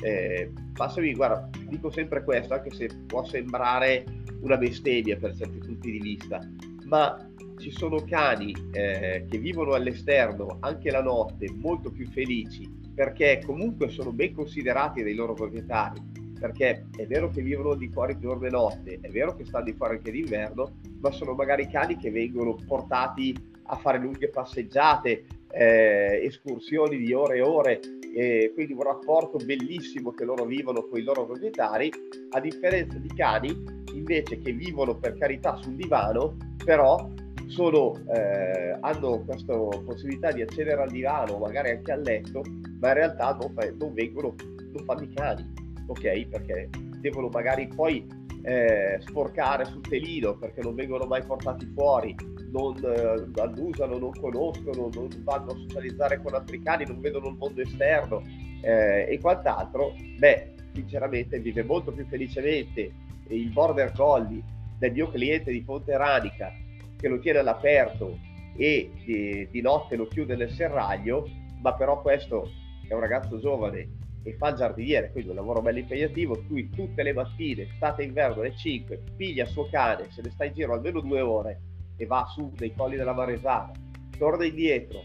eh, 0.01 0.53
passami, 0.73 1.15
guarda, 1.15 1.49
dico 1.69 1.91
sempre 1.91 2.25
questo, 2.25 2.55
anche 2.55 2.71
se 2.71 2.89
può 3.07 3.25
sembrare 3.25 4.05
una 4.41 4.57
bestemmia 4.57 5.17
per 5.17 5.35
certi 5.37 5.59
punti 5.59 5.91
di 5.91 5.99
vista, 5.99 6.41
ma 6.85 7.17
ci 7.59 7.71
sono 7.71 8.03
cani 8.05 8.55
eh, 8.73 9.27
che 9.29 9.39
vivono 9.39 9.73
all'esterno 9.73 10.59
anche 10.61 10.91
la 10.91 11.03
notte 11.03 11.51
molto 11.57 11.91
più 11.91 12.07
felici 12.07 12.71
perché 12.95 13.43
comunque 13.45 13.91
sono 13.91 14.13
ben 14.13 14.33
considerati 14.33 15.03
dai 15.03 15.15
loro 15.15 15.35
proprietari 15.35 16.01
perché 16.39 16.87
è 16.97 17.07
vero 17.07 17.29
che 17.31 17.43
vivono 17.43 17.75
di 17.75 17.89
fuori 17.89 18.17
giorno 18.19 18.47
e 18.47 18.51
notte, 18.51 18.99
è 19.01 19.09
vero 19.09 19.35
che 19.35 19.45
stanno 19.45 19.65
di 19.65 19.73
fuori 19.73 19.97
anche 19.97 20.13
d'inverno, 20.13 20.77
ma 21.01 21.11
sono 21.11 21.35
magari 21.35 21.69
cani 21.69 21.97
che 21.97 22.11
vengono 22.11 22.57
portati 22.65 23.37
a 23.65 23.77
fare 23.77 23.99
lunghe 23.99 24.29
passeggiate, 24.29 25.27
eh, 25.59 26.21
escursioni 26.25 26.99
di 26.99 27.13
ore 27.13 27.39
e 27.39 27.43
ore, 27.43 27.81
e 28.15 28.53
quindi 28.55 28.73
un 28.73 28.83
rapporto 28.83 29.39
bellissimo 29.45 30.13
che 30.13 30.25
loro 30.25 30.45
vivono 30.45 30.87
con 30.87 30.99
i 30.99 31.03
loro 31.03 31.27
proprietari, 31.27 31.91
a 32.31 32.41
differenza 32.41 32.97
di 32.99 33.09
cani 33.09 33.77
invece 33.95 34.39
che 34.39 34.53
vivono 34.53 34.97
per 34.97 35.19
carità 35.19 35.57
sul 35.57 35.75
divano, 35.75 36.37
però 36.65 37.11
sono, 37.49 37.95
eh, 38.15 38.77
hanno 38.81 39.25
questa 39.25 39.55
possibilità 39.55 40.31
di 40.31 40.43
accedere 40.43 40.83
al 40.83 40.91
divano, 40.91 41.39
magari 41.39 41.71
anche 41.71 41.91
al 41.91 42.03
letto, 42.03 42.43
ma 42.81 42.89
in 42.89 42.95
realtà 42.95 43.37
non, 43.41 43.53
non 43.79 43.93
vengono, 43.95 44.35
non 44.73 44.85
fanno 44.85 45.03
i 45.03 45.13
cani, 45.13 45.53
ok? 45.87 46.29
Perché 46.29 46.69
devono 47.01 47.29
magari 47.29 47.67
poi 47.75 48.07
eh, 48.43 48.99
sporcare 49.01 49.65
sul 49.65 49.83
telino 49.83 50.37
perché 50.37 50.63
non 50.63 50.75
vengono 50.75 51.05
mai 51.07 51.23
portati 51.25 51.67
fuori, 51.75 52.15
non 52.51 52.77
eh, 52.77 53.41
annusano, 53.41 53.99
non 53.99 54.13
conoscono, 54.13 54.91
non 54.93 55.09
vanno 55.25 55.53
a 55.53 55.57
socializzare 55.57 56.21
con 56.23 56.35
altri 56.35 56.63
cani, 56.63 56.85
non 56.87 57.01
vedono 57.01 57.29
il 57.29 57.37
mondo 57.37 57.61
esterno 57.61 58.23
eh, 58.63 59.07
e 59.09 59.19
quant'altro, 59.21 59.95
beh, 60.19 60.55
sinceramente 60.73 61.41
vive 61.41 61.63
molto 61.63 61.93
più 61.93 62.07
felicemente 62.07 62.93
il 63.29 63.51
border 63.51 63.93
collie 63.93 64.43
del 64.79 64.93
mio 64.93 65.11
cliente 65.11 65.51
di 65.51 65.63
Ponte 65.63 65.97
Ranica 65.97 66.53
che 66.97 67.09
lo 67.09 67.19
tiene 67.19 67.39
all'aperto 67.39 68.19
e 68.57 68.91
di, 69.05 69.49
di, 69.51 69.61
notte 69.61 69.97
lo 69.97 70.07
chiude 70.07 70.35
nel 70.35 70.51
serraglio, 70.51 71.29
ma 71.61 71.75
però 71.75 72.01
questo 72.01 72.51
è 72.89 72.93
un 72.93 73.01
ragazzo 73.01 73.39
giovane 73.39 73.98
e 74.29 74.37
fa 74.37 74.51
il 74.51 74.57
giardiniere, 74.57 75.11
quindi 75.11 75.31
un 75.31 75.37
lavoro 75.37 75.63
bello 75.63 75.79
impegnativo, 75.79 76.45
lui 76.49 76.69
tutte 76.71 77.03
le 77.03 77.13
mattine, 77.13 77.63
estate 77.63 78.03
e 78.03 78.07
inverno 78.07 78.41
alle 78.41 78.55
5, 78.55 79.03
piglia 79.17 79.45
il 79.45 79.49
suo 79.49 79.69
cane, 79.71 80.11
se 80.11 80.21
ne 80.23 80.31
sta 80.31 80.45
in 80.45 80.53
giro 80.53 80.75
almeno 80.75 81.01
due 81.01 81.21
ore 81.21 81.61
e 81.97 82.07
va 82.07 82.27
su 82.33 82.53
dei 82.55 82.75
colli 82.75 82.97
della 82.97 83.15
Maresana, 83.15 83.73
torna 84.19 84.45
indietro, 84.45 85.01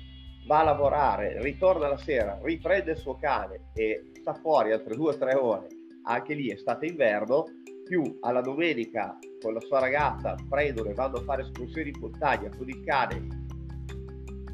va 0.46 0.60
a 0.60 0.64
lavorare, 0.64 1.42
ritorna 1.42 1.88
la 1.88 1.98
sera, 1.98 2.38
riprende 2.44 2.92
il 2.92 2.98
suo 2.98 3.16
cane 3.16 3.70
e 3.74 4.12
sta 4.20 4.34
fuori 4.34 4.74
altre 4.74 4.96
due 4.96 5.14
o 5.14 5.18
tre 5.18 5.36
ore, 5.36 5.68
anche 6.04 6.34
lì 6.34 6.52
estate 6.52 6.86
inverno, 6.86 7.46
più 7.86 8.18
alla 8.22 8.42
domenica 8.42 9.18
con 9.42 9.54
la 9.54 9.60
sua 9.60 9.80
ragazza 9.80 10.36
prendono 10.48 10.90
e 10.90 10.94
vanno 10.94 11.18
a 11.18 11.24
fare 11.24 11.42
escursioni 11.44 11.90
in 11.90 12.00
montagna 12.00 12.50
con 12.50 12.68
il 12.68 12.84
cane, 12.84 13.28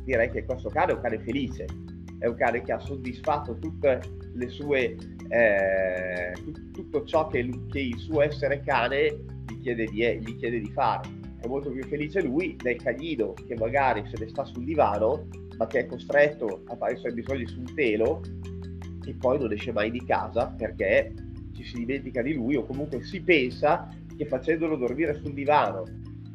direi 0.04 0.30
che 0.30 0.46
questo 0.46 0.70
cane 0.70 0.92
è 0.92 0.96
un 0.96 1.02
cane 1.02 1.20
felice, 1.20 1.66
è 2.20 2.26
un 2.26 2.36
cane 2.36 2.62
che 2.64 2.72
ha 2.72 2.80
soddisfatto 2.80 3.58
tutte 3.60 4.18
le 4.34 4.50
sue, 4.50 4.96
eh, 5.30 6.34
tutto 6.72 7.04
ciò 7.06 7.28
che, 7.28 7.50
che, 7.72 7.80
il 7.80 7.98
suo 7.98 8.22
essere 8.22 8.62
cane 8.62 9.24
gli 9.48 9.60
chiede, 9.62 9.86
di, 9.86 10.20
gli 10.20 10.36
chiede 10.38 10.60
di 10.60 10.72
fare. 10.72 11.08
È 11.39 11.48
molto 11.48 11.72
più 11.72 11.84
felice 11.86 12.22
lui 12.22 12.56
del 12.62 12.82
cagnino 12.82 13.34
che 13.34 13.56
magari 13.56 14.04
se 14.08 14.24
ne 14.24 14.30
sta 14.30 14.44
sul 14.44 14.65
divano 14.65 15.28
ma 15.60 15.68
che 15.68 15.80
è 15.80 15.86
costretto 15.86 16.63
a 16.68 16.76
fare 16.78 16.94
i 16.94 16.98
suoi 16.98 17.13
bisogni 17.13 17.46
su 17.46 17.60
un 17.60 17.74
telo 17.76 18.22
e 19.06 19.13
poi 19.15 19.39
non 19.39 19.52
esce 19.52 19.74
mai 19.74 19.92
di 19.92 20.04
casa 20.06 20.48
perché 20.58 21.13
ci 21.54 21.63
si 21.63 21.78
dimentica 21.78 22.22
di 22.22 22.34
lui 22.34 22.56
o 22.56 22.65
comunque 22.65 23.04
si 23.04 23.22
pensa 23.22 23.89
che 24.15 24.26
facendolo 24.26 24.78
dormire 24.78 25.15
sul 25.15 25.34
divano, 25.34 25.84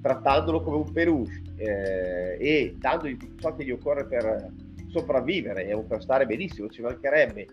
trattandolo 0.02 0.62
come 0.62 0.76
un 0.76 0.92
peluche 0.92 1.42
eh, 1.56 2.36
e 2.38 2.76
dandogli 2.78 3.16
tutto 3.16 3.40
ciò 3.40 3.54
che 3.54 3.64
gli 3.64 3.70
occorre 3.70 4.06
per 4.06 4.52
sopravvivere 4.88 5.66
e 5.66 5.82
per 5.82 6.02
stare 6.02 6.26
benissimo, 6.26 6.68
ci 6.68 6.82
mancherebbe 6.82 7.46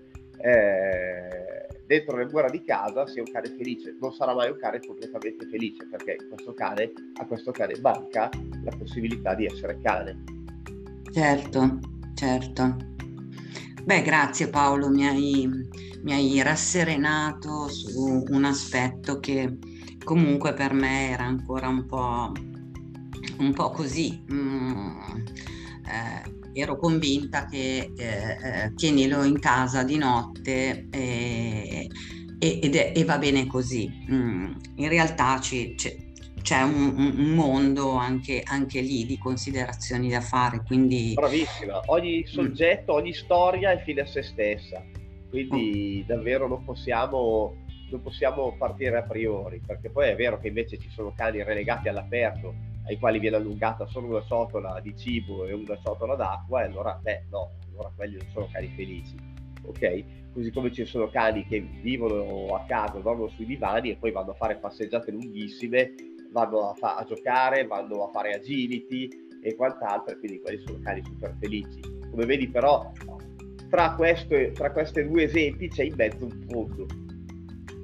eh, 0.43 1.67
dentro 1.85 2.17
le 2.17 2.25
mura 2.25 2.49
di 2.49 2.63
casa 2.63 3.05
sia 3.07 3.21
un 3.21 3.31
cane 3.31 3.49
felice. 3.57 3.95
Non 3.99 4.13
sarà 4.13 4.33
mai 4.33 4.49
un 4.49 4.57
cane 4.57 4.79
completamente 4.79 5.45
felice 5.47 5.85
perché 5.89 6.17
questo 6.27 6.53
cane, 6.53 6.91
a 7.17 7.25
questo 7.25 7.51
cane 7.51 7.77
manca 7.81 8.29
la 8.63 8.71
possibilità 8.77 9.35
di 9.35 9.45
essere 9.45 9.79
cane. 9.81 10.23
Certo, 11.11 11.79
certo. 12.15 12.75
Beh, 13.83 14.01
grazie 14.03 14.47
Paolo, 14.47 14.89
mi 14.89 15.07
hai, 15.07 15.49
mi 16.03 16.13
hai 16.13 16.41
rasserenato 16.41 17.67
su 17.67 18.23
un 18.29 18.45
aspetto 18.45 19.19
che 19.19 19.57
comunque 20.03 20.53
per 20.53 20.73
me 20.73 21.09
era 21.09 21.23
ancora 21.23 21.67
un 21.67 21.85
po', 21.85 22.31
un 23.39 23.53
po 23.53 23.69
così. 23.71 24.23
Mm, 24.31 24.99
eh, 25.87 26.40
ero 26.53 26.77
convinta 26.77 27.45
che 27.45 27.91
eh, 27.95 28.73
tienilo 28.75 29.23
in 29.23 29.39
casa 29.39 29.83
di 29.83 29.97
notte 29.97 30.87
e, 30.89 31.87
ed 32.41 32.75
è, 32.75 32.91
e 32.95 33.03
va 33.05 33.17
bene 33.17 33.45
così. 33.45 33.89
Mm, 34.09 34.53
in 34.75 34.89
realtà 34.89 35.39
ci, 35.39 35.75
ci, 35.77 36.13
c'è 36.41 36.61
un, 36.63 36.95
un 36.97 37.33
mondo 37.33 37.91
anche, 37.93 38.41
anche, 38.43 38.81
lì 38.81 39.05
di 39.05 39.17
considerazioni 39.17 40.09
da 40.09 40.21
fare. 40.21 40.63
Quindi... 40.65 41.13
Bravissima, 41.13 41.81
ogni 41.87 42.19
mm. 42.19 42.31
soggetto, 42.31 42.93
mm. 42.93 42.95
ogni 42.95 43.13
storia 43.13 43.71
è 43.71 43.81
fine 43.83 44.01
a 44.01 44.05
se 44.07 44.23
stessa, 44.23 44.83
quindi 45.29 46.03
oh. 46.03 46.13
davvero 46.13 46.47
non 46.47 46.63
possiamo, 46.63 47.55
non 47.91 48.01
possiamo 48.01 48.55
partire 48.57 48.97
a 48.97 49.03
priori, 49.03 49.61
perché 49.65 49.89
poi 49.89 50.09
è 50.09 50.15
vero 50.15 50.39
che 50.39 50.47
invece 50.47 50.79
ci 50.79 50.89
sono 50.89 51.13
cani 51.15 51.43
relegati 51.43 51.89
all'aperto 51.89 52.70
ai 52.91 52.99
quali 52.99 53.19
viene 53.19 53.37
allungata 53.37 53.85
solo 53.87 54.07
una 54.07 54.23
ciotola 54.23 54.79
di 54.81 54.95
cibo 54.95 55.45
e 55.45 55.53
una 55.53 55.77
ciotola 55.81 56.15
d'acqua, 56.15 56.61
e 56.61 56.65
allora, 56.65 56.99
beh, 57.01 57.25
no, 57.29 57.51
allora 57.69 57.91
quelli 57.95 58.17
non 58.17 58.27
sono 58.31 58.49
cani 58.51 58.67
felici, 58.75 59.15
ok? 59.63 60.03
Così 60.33 60.51
come 60.51 60.71
ci 60.71 60.85
sono 60.85 61.07
cani 61.09 61.45
che 61.45 61.59
vivono 61.59 62.53
a 62.55 62.63
casa, 62.65 62.99
dormono 62.99 63.29
sui 63.29 63.45
divani 63.45 63.91
e 63.91 63.95
poi 63.95 64.11
vanno 64.11 64.31
a 64.31 64.35
fare 64.35 64.55
passeggiate 64.57 65.11
lunghissime 65.11 65.93
vanno 66.31 66.69
a, 66.69 66.73
fa- 66.73 66.95
a 66.95 67.03
giocare, 67.03 67.65
vanno 67.67 68.05
a 68.05 68.09
fare 68.09 68.33
agility 68.33 69.09
e 69.41 69.55
quant'altro, 69.55 70.17
quindi 70.19 70.39
quelli 70.39 70.61
sono 70.65 70.79
cani 70.81 71.01
super 71.03 71.35
felici. 71.39 71.79
Come 72.09 72.25
vedi 72.25 72.47
però, 72.49 72.91
tra, 73.69 73.93
questo, 73.95 74.35
tra 74.53 74.71
questi 74.71 75.03
due 75.03 75.23
esempi 75.23 75.69
c'è 75.69 75.83
in 75.83 75.95
mezzo 75.95 76.25
un 76.25 76.45
fondo. 76.49 76.85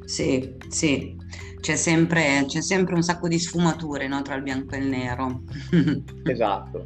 Sì, 0.07 0.55
sì, 0.69 1.17
c'è 1.59 1.75
sempre, 1.75 2.45
c'è 2.47 2.61
sempre 2.61 2.95
un 2.95 3.03
sacco 3.03 3.27
di 3.27 3.37
sfumature 3.37 4.07
no, 4.07 4.21
tra 4.21 4.35
il 4.35 4.41
bianco 4.41 4.75
e 4.75 4.77
il 4.77 4.87
nero. 4.87 5.41
esatto. 6.23 6.81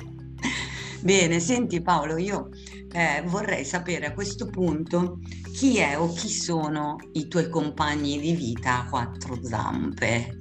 Bene, 1.04 1.40
senti 1.40 1.84
Paolo, 1.84 2.18
io 2.18 2.50
eh, 2.92 3.22
vorrei 3.28 3.64
sapere 3.64 4.08
a 4.08 4.14
questo 4.14 4.48
punto 4.48 5.20
chi 5.54 5.78
è 5.78 6.00
o 6.00 6.12
chi 6.12 6.30
sono 6.30 6.96
i 7.14 7.28
tuoi 7.28 7.48
compagni 7.48 8.20
di 8.20 8.34
vita 8.34 8.80
a 8.80 8.90
quattro 8.90 9.38
zampe. 9.44 10.40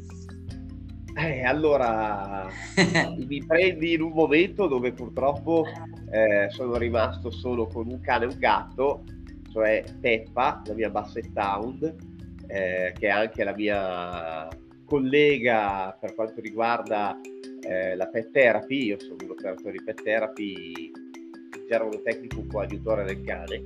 Eh, 1.16 1.44
allora, 1.44 2.48
mi 3.28 3.44
prendi 3.44 3.92
in 3.92 4.00
un 4.00 4.12
momento 4.12 4.66
dove 4.68 4.94
purtroppo 4.94 5.66
eh, 6.10 6.48
sono 6.48 6.78
rimasto 6.78 7.30
solo 7.30 7.66
con 7.66 7.88
un 7.88 8.00
cane 8.00 8.24
e 8.24 8.28
un 8.28 8.38
gatto, 8.38 9.04
cioè 9.52 9.84
Peppa, 10.00 10.62
la 10.64 10.72
mia 10.72 10.88
Basset 10.88 11.30
Town, 11.34 12.09
eh, 12.50 12.92
che 12.98 13.06
è 13.06 13.10
anche 13.10 13.44
la 13.44 13.54
mia 13.54 14.48
collega 14.84 15.96
per 16.00 16.14
quanto 16.14 16.40
riguarda 16.40 17.16
eh, 17.62 17.94
la 17.94 18.06
pet 18.08 18.30
therapy. 18.32 18.86
Io 18.86 18.98
sono 18.98 19.16
un 19.22 19.30
operatore 19.30 19.72
di 19.72 19.82
pet 19.84 20.02
therapy, 20.02 20.90
gergo 21.68 22.02
tecnico 22.02 22.44
coadiutore 22.46 23.04
del 23.04 23.22
cane. 23.22 23.62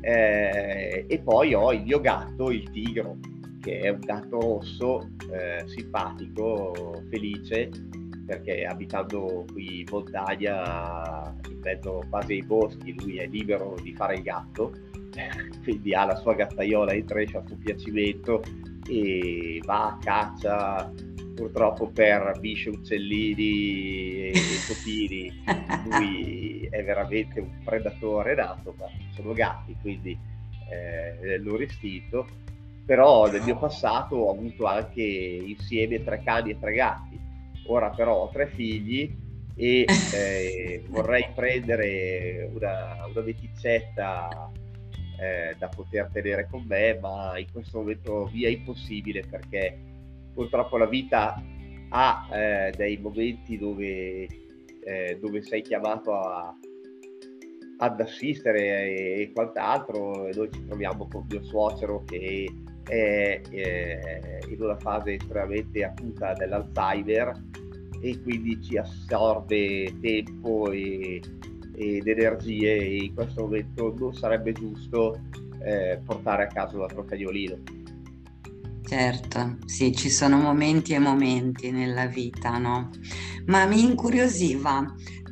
Eh, 0.00 1.04
e 1.08 1.18
poi 1.18 1.54
ho 1.54 1.72
il 1.72 1.82
mio 1.82 2.00
gatto, 2.00 2.52
il 2.52 2.70
tigro, 2.70 3.16
che 3.60 3.80
è 3.80 3.88
un 3.88 3.98
gatto 3.98 4.40
rosso, 4.40 5.10
eh, 5.32 5.64
simpatico, 5.66 7.02
felice, 7.10 7.68
perché 8.24 8.64
abitando 8.64 9.44
qui 9.50 9.80
in 9.80 9.86
montagna, 9.90 11.34
in 11.50 11.58
mezzo 11.60 12.02
quasi 12.08 12.34
ai 12.34 12.44
boschi, 12.44 12.94
lui 13.00 13.18
è 13.18 13.26
libero 13.26 13.74
di 13.82 13.92
fare 13.94 14.14
il 14.14 14.22
gatto, 14.22 14.72
quindi 15.62 15.94
ha 15.94 16.04
la 16.04 16.16
sua 16.16 16.34
gattaiola 16.34 16.92
in 16.94 17.06
treccia 17.06 17.38
a 17.38 17.46
suo 17.46 17.56
piacimento 17.56 18.42
e 18.88 19.60
va 19.64 19.86
a 19.86 19.98
caccia 20.02 20.92
purtroppo 21.34 21.88
per 21.88 22.36
bisce, 22.40 22.70
uccellini 22.70 24.30
e, 24.30 24.32
topini. 24.66 25.32
Lui 25.90 26.68
è 26.70 26.82
veramente 26.82 27.40
un 27.40 27.60
predatore 27.64 28.34
nato, 28.34 28.74
ma 28.78 28.86
sono 29.14 29.32
gatti, 29.32 29.76
quindi 29.80 30.18
eh, 30.70 31.38
loro 31.38 31.62
istinto 31.62 32.26
però 32.88 33.30
nel 33.30 33.42
mio 33.42 33.58
passato 33.58 34.16
ho 34.16 34.30
avuto 34.30 34.64
anche 34.64 35.02
insieme 35.02 36.02
tre 36.02 36.22
cani 36.24 36.52
e 36.52 36.58
tre 36.58 36.72
gatti. 36.72 37.20
Ora 37.66 37.90
però 37.90 38.22
ho 38.22 38.30
tre 38.30 38.46
figli 38.46 39.14
e 39.54 39.84
eh, 40.14 40.84
vorrei 40.88 41.26
prendere 41.34 42.50
una, 42.50 43.04
una 43.12 43.20
meticetta 43.20 44.50
eh, 45.20 45.54
da 45.58 45.68
poter 45.68 46.08
tenere 46.12 46.48
con 46.50 46.64
me, 46.66 46.98
ma 47.00 47.38
in 47.38 47.46
questo 47.52 47.78
momento 47.78 48.26
via 48.26 48.48
impossibile 48.48 49.24
perché 49.28 49.76
purtroppo 50.32 50.76
la 50.76 50.86
vita 50.86 51.42
ha 51.90 52.28
eh, 52.32 52.72
dei 52.76 52.98
momenti 52.98 53.58
dove, 53.58 54.26
eh, 54.84 55.18
dove 55.20 55.42
sei 55.42 55.62
chiamato 55.62 56.12
a, 56.14 56.56
ad 57.78 58.00
assistere 58.00 58.60
e, 58.60 59.20
e 59.22 59.32
quant'altro 59.32 60.26
e 60.26 60.32
noi 60.34 60.50
ci 60.52 60.64
troviamo 60.66 61.08
con 61.08 61.26
mio 61.28 61.42
suocero 61.42 62.04
che 62.04 62.46
è, 62.84 63.40
è 63.50 64.38
in 64.48 64.62
una 64.62 64.78
fase 64.78 65.14
estremamente 65.14 65.84
acuta 65.84 66.32
dell'Alzheimer 66.34 67.32
e 68.00 68.20
quindi 68.22 68.62
ci 68.62 68.76
assorbe 68.76 69.92
tempo 70.00 70.70
e, 70.70 71.20
ed 71.78 72.06
energie 72.08 72.76
e 72.76 72.96
in 73.04 73.14
questo 73.14 73.42
momento 73.42 73.94
non 73.96 74.12
sarebbe 74.14 74.52
giusto 74.52 75.20
eh, 75.62 76.00
portare 76.04 76.44
a 76.44 76.46
casa 76.46 76.76
un 76.76 76.82
altro 76.82 77.04
cagnolino. 77.04 77.77
Certo, 78.88 79.58
sì, 79.66 79.94
ci 79.94 80.08
sono 80.08 80.38
momenti 80.38 80.94
e 80.94 80.98
momenti 80.98 81.70
nella 81.70 82.06
vita, 82.06 82.56
no? 82.56 82.88
Ma 83.46 83.66
mi 83.66 83.82
incuriosiva 83.82 84.82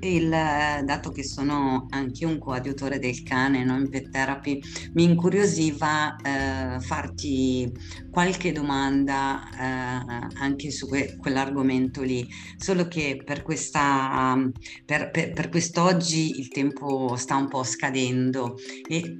il, 0.00 0.28
dato 0.28 1.10
che 1.10 1.24
sono 1.24 1.86
anche 1.88 2.26
un 2.26 2.38
coadiutore 2.38 2.98
del 2.98 3.22
cane 3.22 3.64
no, 3.64 3.78
in 3.78 3.88
pet 3.88 4.10
therapy, 4.10 4.60
mi 4.92 5.04
incuriosiva 5.04 6.16
eh, 6.16 6.80
farti 6.80 7.72
qualche 8.10 8.52
domanda 8.52 9.40
eh, 9.58 10.28
anche 10.38 10.70
su 10.70 10.86
que- 10.86 11.16
quell'argomento 11.16 12.02
lì, 12.02 12.26
solo 12.58 12.86
che 12.88 13.22
per, 13.24 13.40
questa, 13.42 14.36
per, 14.84 15.10
per, 15.10 15.32
per 15.32 15.48
quest'oggi 15.48 16.38
il 16.38 16.48
tempo 16.48 17.16
sta 17.16 17.36
un 17.36 17.48
po' 17.48 17.62
scadendo 17.62 18.56
e 18.86 19.18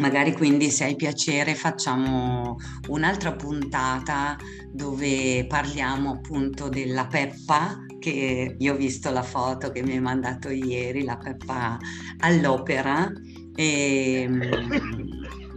Magari 0.00 0.32
quindi 0.32 0.70
se 0.70 0.84
hai 0.84 0.96
piacere 0.96 1.54
facciamo 1.54 2.56
un'altra 2.88 3.32
puntata 3.34 4.36
dove 4.70 5.46
parliamo 5.46 6.12
appunto 6.12 6.68
della 6.68 7.06
Peppa, 7.06 7.84
che 7.98 8.56
io 8.58 8.74
ho 8.74 8.76
visto 8.76 9.10
la 9.10 9.22
foto 9.22 9.70
che 9.70 9.82
mi 9.82 9.92
hai 9.92 10.00
mandato 10.00 10.50
ieri, 10.50 11.02
la 11.04 11.16
Peppa 11.16 11.78
all'opera. 12.18 13.10
E, 13.54 14.28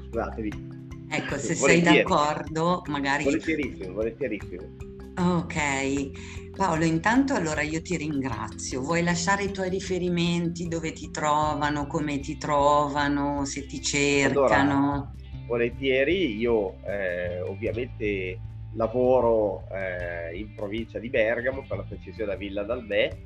Scusatemi. 0.08 0.68
Ecco, 1.12 1.38
se 1.38 1.56
sei 1.56 1.82
d'accordo, 1.82 2.84
magari... 2.88 3.24
Volentierissimo, 3.24 3.94
volentierissimo. 3.94 4.62
Ok, 5.18 6.49
Paolo, 6.60 6.84
intanto 6.84 7.36
allora 7.36 7.62
io 7.62 7.82
ti 7.82 7.96
ringrazio. 7.96 8.82
Vuoi 8.82 9.02
lasciare 9.02 9.44
i 9.44 9.52
tuoi 9.54 9.70
riferimenti, 9.70 10.68
dove 10.68 10.92
ti 10.92 11.10
trovano, 11.10 11.88
come 11.88 12.20
ti 12.20 12.36
trovano, 12.36 13.46
se 13.46 13.66
ti 13.66 13.82
cercano? 13.82 14.74
Allora, 14.74 15.14
volentieri, 15.48 16.36
io 16.36 16.84
eh, 16.84 17.40
ovviamente 17.40 18.38
lavoro 18.74 19.70
eh, 19.72 20.38
in 20.38 20.54
provincia 20.54 21.00
di 21.00 21.10
Bergamo, 21.10 21.64
per 21.66 21.78
la 21.78 21.84
precisione 21.84 22.34
a 22.34 22.36
Villa 22.36 22.64
d'Albè, 22.64 23.18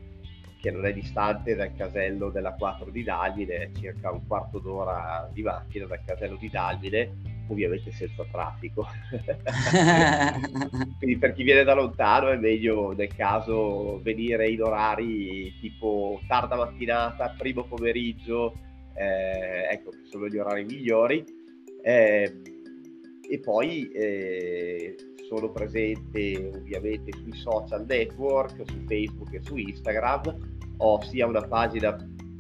che 0.62 0.70
non 0.70 0.86
è 0.86 0.94
distante 0.94 1.56
dal 1.56 1.74
casello 1.76 2.30
della 2.30 2.54
4 2.54 2.92
di 2.92 3.02
Dalmine, 3.02 3.72
circa 3.80 4.12
un 4.12 4.28
quarto 4.28 4.60
d'ora 4.60 5.28
di 5.34 5.42
macchina 5.42 5.88
dal 5.88 6.04
casello 6.06 6.38
di 6.38 6.52
Dalmine, 6.52 7.33
ovviamente 7.48 7.92
senza 7.92 8.26
traffico. 8.32 8.88
Quindi 10.98 11.18
per 11.18 11.34
chi 11.34 11.44
viene 11.44 11.64
da 11.64 11.74
lontano 11.74 12.30
è 12.30 12.38
meglio 12.38 12.94
nel 12.94 13.14
caso 13.14 14.02
venire 14.02 14.50
in 14.50 14.62
orari 14.62 15.54
tipo 15.60 16.20
tarda 16.28 16.56
mattinata, 16.56 17.36
primo 17.38 17.64
pomeriggio, 17.64 18.54
eh, 18.96 19.68
ecco 19.72 19.90
che 19.92 20.04
sono 20.04 20.28
gli 20.28 20.38
orari 20.38 20.66
migliori. 20.66 21.24
Eh, 21.82 22.42
e 23.30 23.40
poi 23.40 23.90
eh, 23.92 24.96
sono 25.28 25.50
presente 25.52 26.52
ovviamente 26.54 27.12
sui 27.14 27.34
social 27.34 27.86
network, 27.88 28.62
su 28.66 28.84
Facebook 28.86 29.34
e 29.34 29.42
su 29.42 29.56
Instagram. 29.58 30.38
Ho 30.78 31.02
sia 31.04 31.26
una 31.26 31.42
pagina 31.42 31.96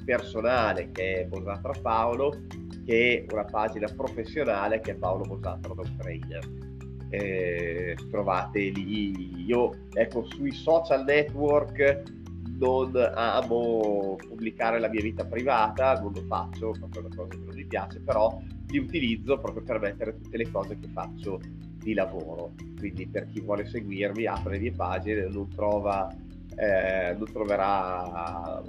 personale 0.05 0.91
che 0.91 1.21
è 1.21 1.25
Bosatra 1.25 1.73
Paolo 1.81 2.45
che 2.85 3.25
una 3.31 3.45
pagina 3.45 3.87
professionale 3.95 4.79
che 4.79 4.91
è 4.91 4.95
Paolo 4.95 5.23
Bosatra 5.23 5.73
da 5.73 5.83
Trainer. 5.97 6.71
Eh, 7.09 7.95
trovate 8.09 8.59
lì, 8.69 9.45
io 9.45 9.69
ecco 9.93 10.23
sui 10.23 10.51
social 10.51 11.03
network 11.03 12.21
non 12.57 12.91
amo 13.13 14.15
pubblicare 14.27 14.79
la 14.79 14.89
mia 14.89 15.01
vita 15.01 15.25
privata, 15.25 15.99
non 15.99 16.11
lo 16.13 16.21
faccio, 16.23 16.71
proprio 16.71 17.05
una 17.05 17.15
cosa 17.15 17.29
che 17.29 17.37
non 17.37 17.55
mi 17.55 17.65
piace, 17.65 17.99
però 17.99 18.39
li 18.67 18.77
utilizzo 18.77 19.37
proprio 19.37 19.63
per 19.63 19.79
mettere 19.79 20.15
tutte 20.15 20.37
le 20.37 20.49
cose 20.49 20.77
che 20.79 20.87
faccio 20.87 21.39
di 21.77 21.93
lavoro. 21.93 22.53
Quindi 22.77 23.07
per 23.07 23.27
chi 23.27 23.41
vuole 23.41 23.65
seguirmi, 23.65 24.25
apre 24.25 24.53
le 24.53 24.59
mie 24.59 24.71
pagine, 24.71 25.27
non, 25.27 25.47
trova, 25.49 26.07
eh, 26.55 27.15
non 27.17 27.31
troverà 27.31 28.61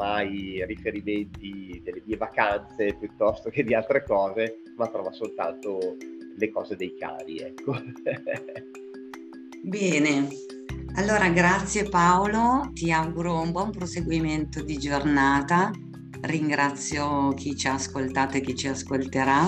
mai 0.00 0.64
riferimenti 0.66 1.78
delle 1.84 2.02
mie 2.06 2.16
vacanze 2.16 2.96
piuttosto 2.98 3.50
che 3.50 3.62
di 3.62 3.74
altre 3.74 4.02
cose, 4.02 4.62
ma 4.76 4.86
trova 4.86 5.12
soltanto 5.12 5.96
le 6.36 6.50
cose 6.50 6.74
dei 6.74 6.96
cari. 6.96 7.36
Ecco. 7.36 7.76
Bene, 9.62 10.28
allora 10.94 11.28
grazie 11.28 11.86
Paolo, 11.86 12.70
ti 12.72 12.90
auguro 12.90 13.42
un 13.42 13.52
buon 13.52 13.70
proseguimento 13.72 14.62
di 14.62 14.78
giornata, 14.78 15.70
ringrazio 16.22 17.34
chi 17.34 17.54
ci 17.54 17.68
ha 17.68 17.74
ascoltato 17.74 18.38
e 18.38 18.40
chi 18.40 18.56
ci 18.56 18.68
ascolterà 18.68 19.46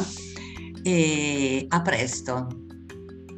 e 0.83 1.65
a 1.67 1.81
presto. 1.81 2.61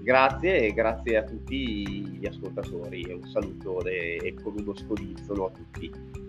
Grazie 0.02 0.66
e 0.66 0.72
grazie 0.74 1.16
a 1.16 1.22
tutti 1.22 2.06
gli 2.18 2.26
ascoltatori 2.26 3.02
e 3.02 3.14
un 3.14 3.22
salutone 3.30 4.16
e 4.16 4.34
con 4.42 4.54
uno 4.58 4.76
scodizzolo 4.76 5.46
a 5.46 5.50
tutti. 5.50 6.22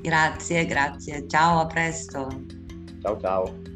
Grazie, 0.00 0.64
grazie. 0.66 1.26
Ciao, 1.26 1.60
a 1.60 1.66
presto. 1.66 2.26
Ciao, 3.00 3.18
ciao. 3.20 3.66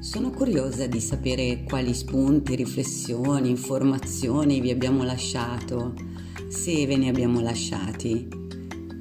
Sono 0.00 0.30
curiosa 0.30 0.86
di 0.86 1.00
sapere 1.00 1.64
quali 1.64 1.92
spunti, 1.92 2.54
riflessioni, 2.54 3.50
informazioni 3.50 4.60
vi 4.60 4.70
abbiamo 4.70 5.02
lasciato 5.04 6.14
se 6.48 6.86
ve 6.86 6.96
ne 6.96 7.08
abbiamo 7.08 7.40
lasciati, 7.40 8.28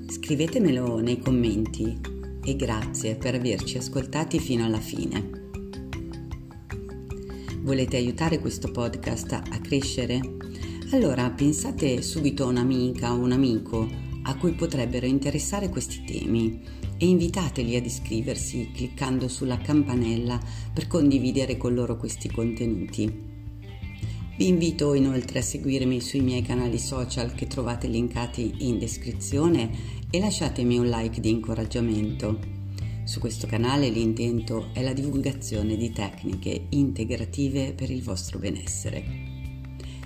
scrivetemelo 0.08 1.00
nei 1.00 1.20
commenti 1.20 2.05
e 2.46 2.56
grazie 2.56 3.16
per 3.16 3.36
averci 3.36 3.78
ascoltati 3.78 4.40
fino 4.40 4.64
alla 4.64 4.80
fine. 4.80 5.44
Volete 7.62 7.98
aiutare 7.98 8.40
questo 8.40 8.72
podcast 8.72 9.32
a 9.34 9.60
crescere? 9.60 10.20
Allora 10.92 11.30
pensate 11.32 12.04
subito 12.04 12.44
a 12.44 12.50
un'amica 12.50 13.12
o 13.12 13.18
un 13.18 13.32
amico 13.32 13.90
a 14.22 14.38
cui 14.38 14.54
potrebbero 14.54 15.08
interessare 15.08 15.70
questi 15.70 16.04
temi 16.06 16.62
e 16.98 17.08
invitateli 17.08 17.76
ad 17.76 17.86
iscriversi 17.86 18.70
cliccando 18.72 19.28
sulla 19.28 19.58
campanella 19.58 20.40
per 20.72 20.88
condividere 20.88 21.58
con 21.58 21.74
loro 21.74 21.98
questi 21.98 22.30
contenuti. 22.30 23.35
Vi 24.38 24.48
invito 24.48 24.94
inoltre 24.94 25.40
a 25.40 25.42
seguirmi 25.42 26.02
sui 26.02 26.20
miei 26.20 26.42
canali 26.42 26.78
social 26.78 27.34
che 27.34 27.48
trovate 27.48 27.88
linkati 27.88 28.68
in 28.68 28.78
descrizione 28.78 29.72
e 30.10 30.20
lasciatemi 30.20 30.78
un 30.78 30.88
like 30.88 31.22
di 31.22 31.30
incoraggiamento. 31.30 32.38
Su 33.06 33.22
questo 33.22 33.48
canale 33.48 33.88
l'intento 33.88 34.72
è 34.74 34.84
la 34.84 34.92
divulgazione 34.92 35.78
di 35.78 35.90
tecniche 35.92 36.66
integrative 36.72 37.72
per 37.72 37.90
il 37.90 38.04
vostro 38.04 38.38
benessere. 38.38 39.06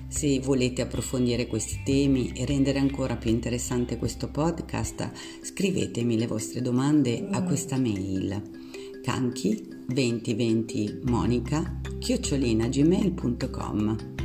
Se 0.07 0.39
volete 0.41 0.83
approfondire 0.83 1.47
questi 1.47 1.81
temi 1.83 2.31
e 2.33 2.45
rendere 2.45 2.77
ancora 2.77 3.15
più 3.15 3.31
interessante 3.31 3.97
questo 3.97 4.29
podcast, 4.29 5.11
scrivetemi 5.41 6.19
le 6.19 6.27
vostre 6.27 6.61
domande 6.61 7.27
a 7.31 7.41
questa 7.41 7.77
mail 7.77 8.57
canchi 9.01 9.67
2020 9.87 10.99
monica 11.05 11.79
chiocciolinagmail.com 11.99 14.18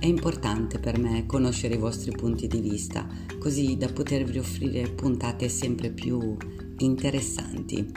è 0.00 0.06
importante 0.06 0.78
per 0.78 0.98
me 0.98 1.26
conoscere 1.26 1.74
i 1.74 1.78
vostri 1.78 2.10
punti 2.10 2.46
di 2.46 2.60
vista, 2.60 3.06
così 3.38 3.76
da 3.76 3.86
potervi 3.88 4.38
offrire 4.38 4.88
puntate 4.88 5.50
sempre 5.50 5.90
più 5.90 6.38
interessanti. 6.78 7.92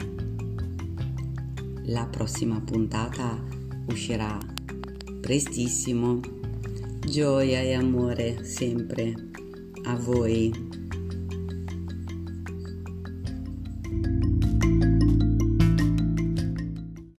La 1.86 2.06
prossima 2.06 2.60
puntata 2.60 3.42
uscirà 3.86 4.38
prestissimo. 5.18 6.20
Gioia 7.00 7.60
e 7.60 7.72
amore 7.72 8.44
sempre 8.44 9.30
a 9.84 9.96
voi. 9.96 10.73